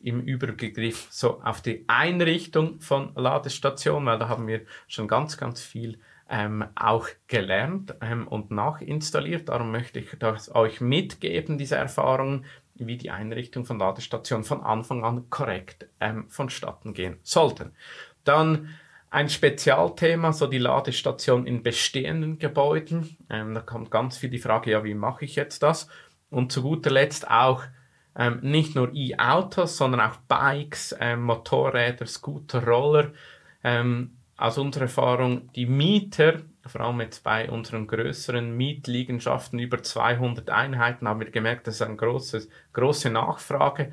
im 0.07 0.21
Übergriff 0.21 1.09
so 1.11 1.42
auf 1.42 1.61
die 1.61 1.85
Einrichtung 1.88 2.81
von 2.81 3.12
Ladestationen, 3.16 4.07
weil 4.07 4.21
da 4.21 4.29
haben 4.29 4.47
wir 4.47 4.61
schon 4.87 5.09
ganz, 5.09 5.37
ganz 5.37 5.61
viel 5.61 5.99
ähm, 6.31 6.64
auch 6.77 7.09
gelernt 7.27 7.95
ähm, 8.01 8.29
und 8.29 8.53
nachinstalliert. 8.53 9.49
Darum 9.49 9.73
möchte 9.73 9.99
ich 9.99 10.11
das 10.19 10.55
euch 10.55 10.81
mitgeben, 10.81 11.59
diese 11.59 11.75
Erfahrungen, 11.75 12.45
wie 12.77 12.97
die 12.97 13.11
Einrichtung 13.11 13.64
von 13.64 13.81
Ladestationen 13.81 14.45
von 14.45 14.62
Anfang 14.62 15.05
an 15.05 15.29
korrekt 15.29 15.88
ähm, 16.01 16.27
vonstatten 16.29 16.95
gehen 16.95 17.19
sollten. 17.23 17.73
Dann 18.23 18.69
ein 19.11 19.29
Spezialthema, 19.29 20.33
so 20.33 20.47
die 20.47 20.59
Ladestation 20.59 21.49
in 21.49 21.64
bestehenden 21.64 22.38
Gebäuden. 22.38 23.16
Ähm, 23.29 23.55
da 23.55 23.61
kommt 23.61 23.90
ganz 23.90 24.19
viel 24.19 24.31
die 24.31 24.38
Frage, 24.38 24.71
ja, 24.71 24.85
wie 24.85 24.95
mache 24.95 25.25
ich 25.25 25.35
jetzt 25.35 25.64
das? 25.64 25.88
Und 26.31 26.53
zu 26.53 26.62
guter 26.62 26.90
Letzt 26.90 27.29
auch 27.29 27.64
ähm, 28.18 28.38
nicht 28.42 28.74
nur 28.74 28.94
E-Autos, 28.94 29.76
sondern 29.76 30.00
auch 30.00 30.16
Bikes, 30.29 30.94
ähm, 31.00 31.22
Motorräder, 31.22 32.07
Scooter, 32.07 32.64
Roller. 32.64 33.12
Ähm, 33.62 34.16
aus 34.37 34.59
unserer 34.59 34.85
Erfahrung, 34.85 35.50
die 35.55 35.66
Mieter 35.66 36.42
Vor 36.66 36.81
allem 36.81 37.00
jetzt 37.00 37.22
bei 37.22 37.48
unseren 37.48 37.87
größeren 37.87 38.57
Mietliegenschaften 38.57 39.59
über 39.59 39.83
200 39.83 40.50
Einheiten 40.50 41.07
haben 41.07 41.20
wir 41.20 41.31
gemerkt, 41.31 41.66
das 41.66 41.76
ist 41.76 41.83
eine 41.83 41.96
große, 41.96 42.48
große 42.72 43.09
Nachfrage. 43.09 43.92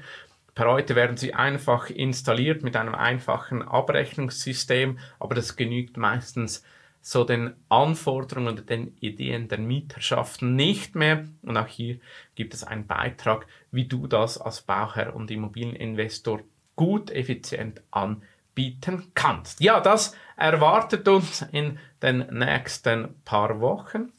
Per 0.56 0.70
heute 0.70 0.96
werden 0.96 1.16
sie 1.16 1.34
einfach 1.34 1.90
installiert 1.90 2.64
mit 2.64 2.76
einem 2.76 2.96
einfachen 2.96 3.62
Abrechnungssystem, 3.62 5.00
aber 5.20 5.36
das 5.36 5.56
genügt 5.56 5.98
meistens 5.98 6.64
so 7.06 7.26
den 7.26 7.54
Anforderungen 7.68 8.58
und 8.58 8.70
den 8.70 8.96
Ideen 9.02 9.50
der 9.50 9.60
Mieterschaften 9.60 10.56
nicht 10.56 10.96
mehr. 10.96 11.26
Und 11.42 11.58
auch 11.58 11.68
hier 11.68 12.00
gibt 12.34 12.54
es 12.54 12.64
einen 12.64 12.88
Beitrag, 12.88 13.46
wie 13.72 13.86
du 13.86 14.08
das 14.08 14.38
als 14.38 14.62
Bauherr 14.62 15.14
und 15.14 15.30
Immobilieninvestor 15.30 16.40
gut, 16.78 17.12
effizient 17.12 17.82
anbieten 17.92 19.12
kannst. 19.16 19.60
Ja, 19.60 19.82
das 19.82 20.16
erwartet 20.38 21.06
uns 21.10 21.46
in 21.52 21.78
den 22.02 22.20
nächsten 22.32 23.22
paar 23.26 23.60
Wochen. 23.60 24.14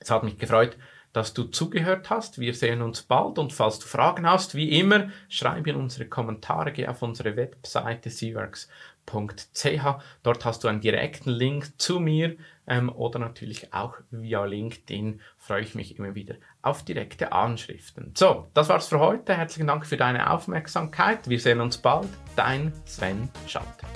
Es 0.00 0.10
hat 0.10 0.22
mich 0.24 0.38
gefreut, 0.38 0.78
dass 1.12 1.34
du 1.34 1.44
zugehört 1.44 2.08
hast. 2.08 2.40
Wir 2.40 2.54
sehen 2.54 2.80
uns 2.80 3.02
bald 3.02 3.38
und 3.38 3.52
falls 3.52 3.78
du 3.78 3.86
Fragen 3.86 4.26
hast, 4.26 4.54
wie 4.54 4.78
immer, 4.78 5.10
schreib 5.28 5.66
in 5.66 5.76
unsere 5.76 6.06
Kommentare, 6.06 6.72
geh 6.72 6.86
auf 6.86 7.02
unsere 7.02 7.36
Webseite 7.36 8.08
seaworks.ch. 9.06 10.02
Dort 10.22 10.44
hast 10.44 10.64
du 10.64 10.68
einen 10.68 10.80
direkten 10.80 11.30
Link 11.30 11.80
zu 11.80 12.00
mir 12.00 12.36
ähm, 12.66 12.88
oder 12.88 13.18
natürlich 13.18 13.72
auch 13.72 13.94
via 14.10 14.44
LinkedIn 14.44 15.20
freue 15.38 15.62
ich 15.62 15.74
mich 15.74 15.98
immer 15.98 16.14
wieder 16.14 16.36
auf 16.62 16.84
direkte 16.84 17.32
Anschriften. 17.32 18.12
So, 18.16 18.50
das 18.54 18.68
war's 18.68 18.88
für 18.88 19.00
heute. 19.00 19.34
Herzlichen 19.34 19.68
Dank 19.68 19.86
für 19.86 19.96
deine 19.96 20.30
Aufmerksamkeit. 20.30 21.28
Wir 21.28 21.40
sehen 21.40 21.60
uns 21.60 21.78
bald. 21.78 22.08
Dein 22.34 22.72
Sven 22.84 23.28
Schalte. 23.46 23.86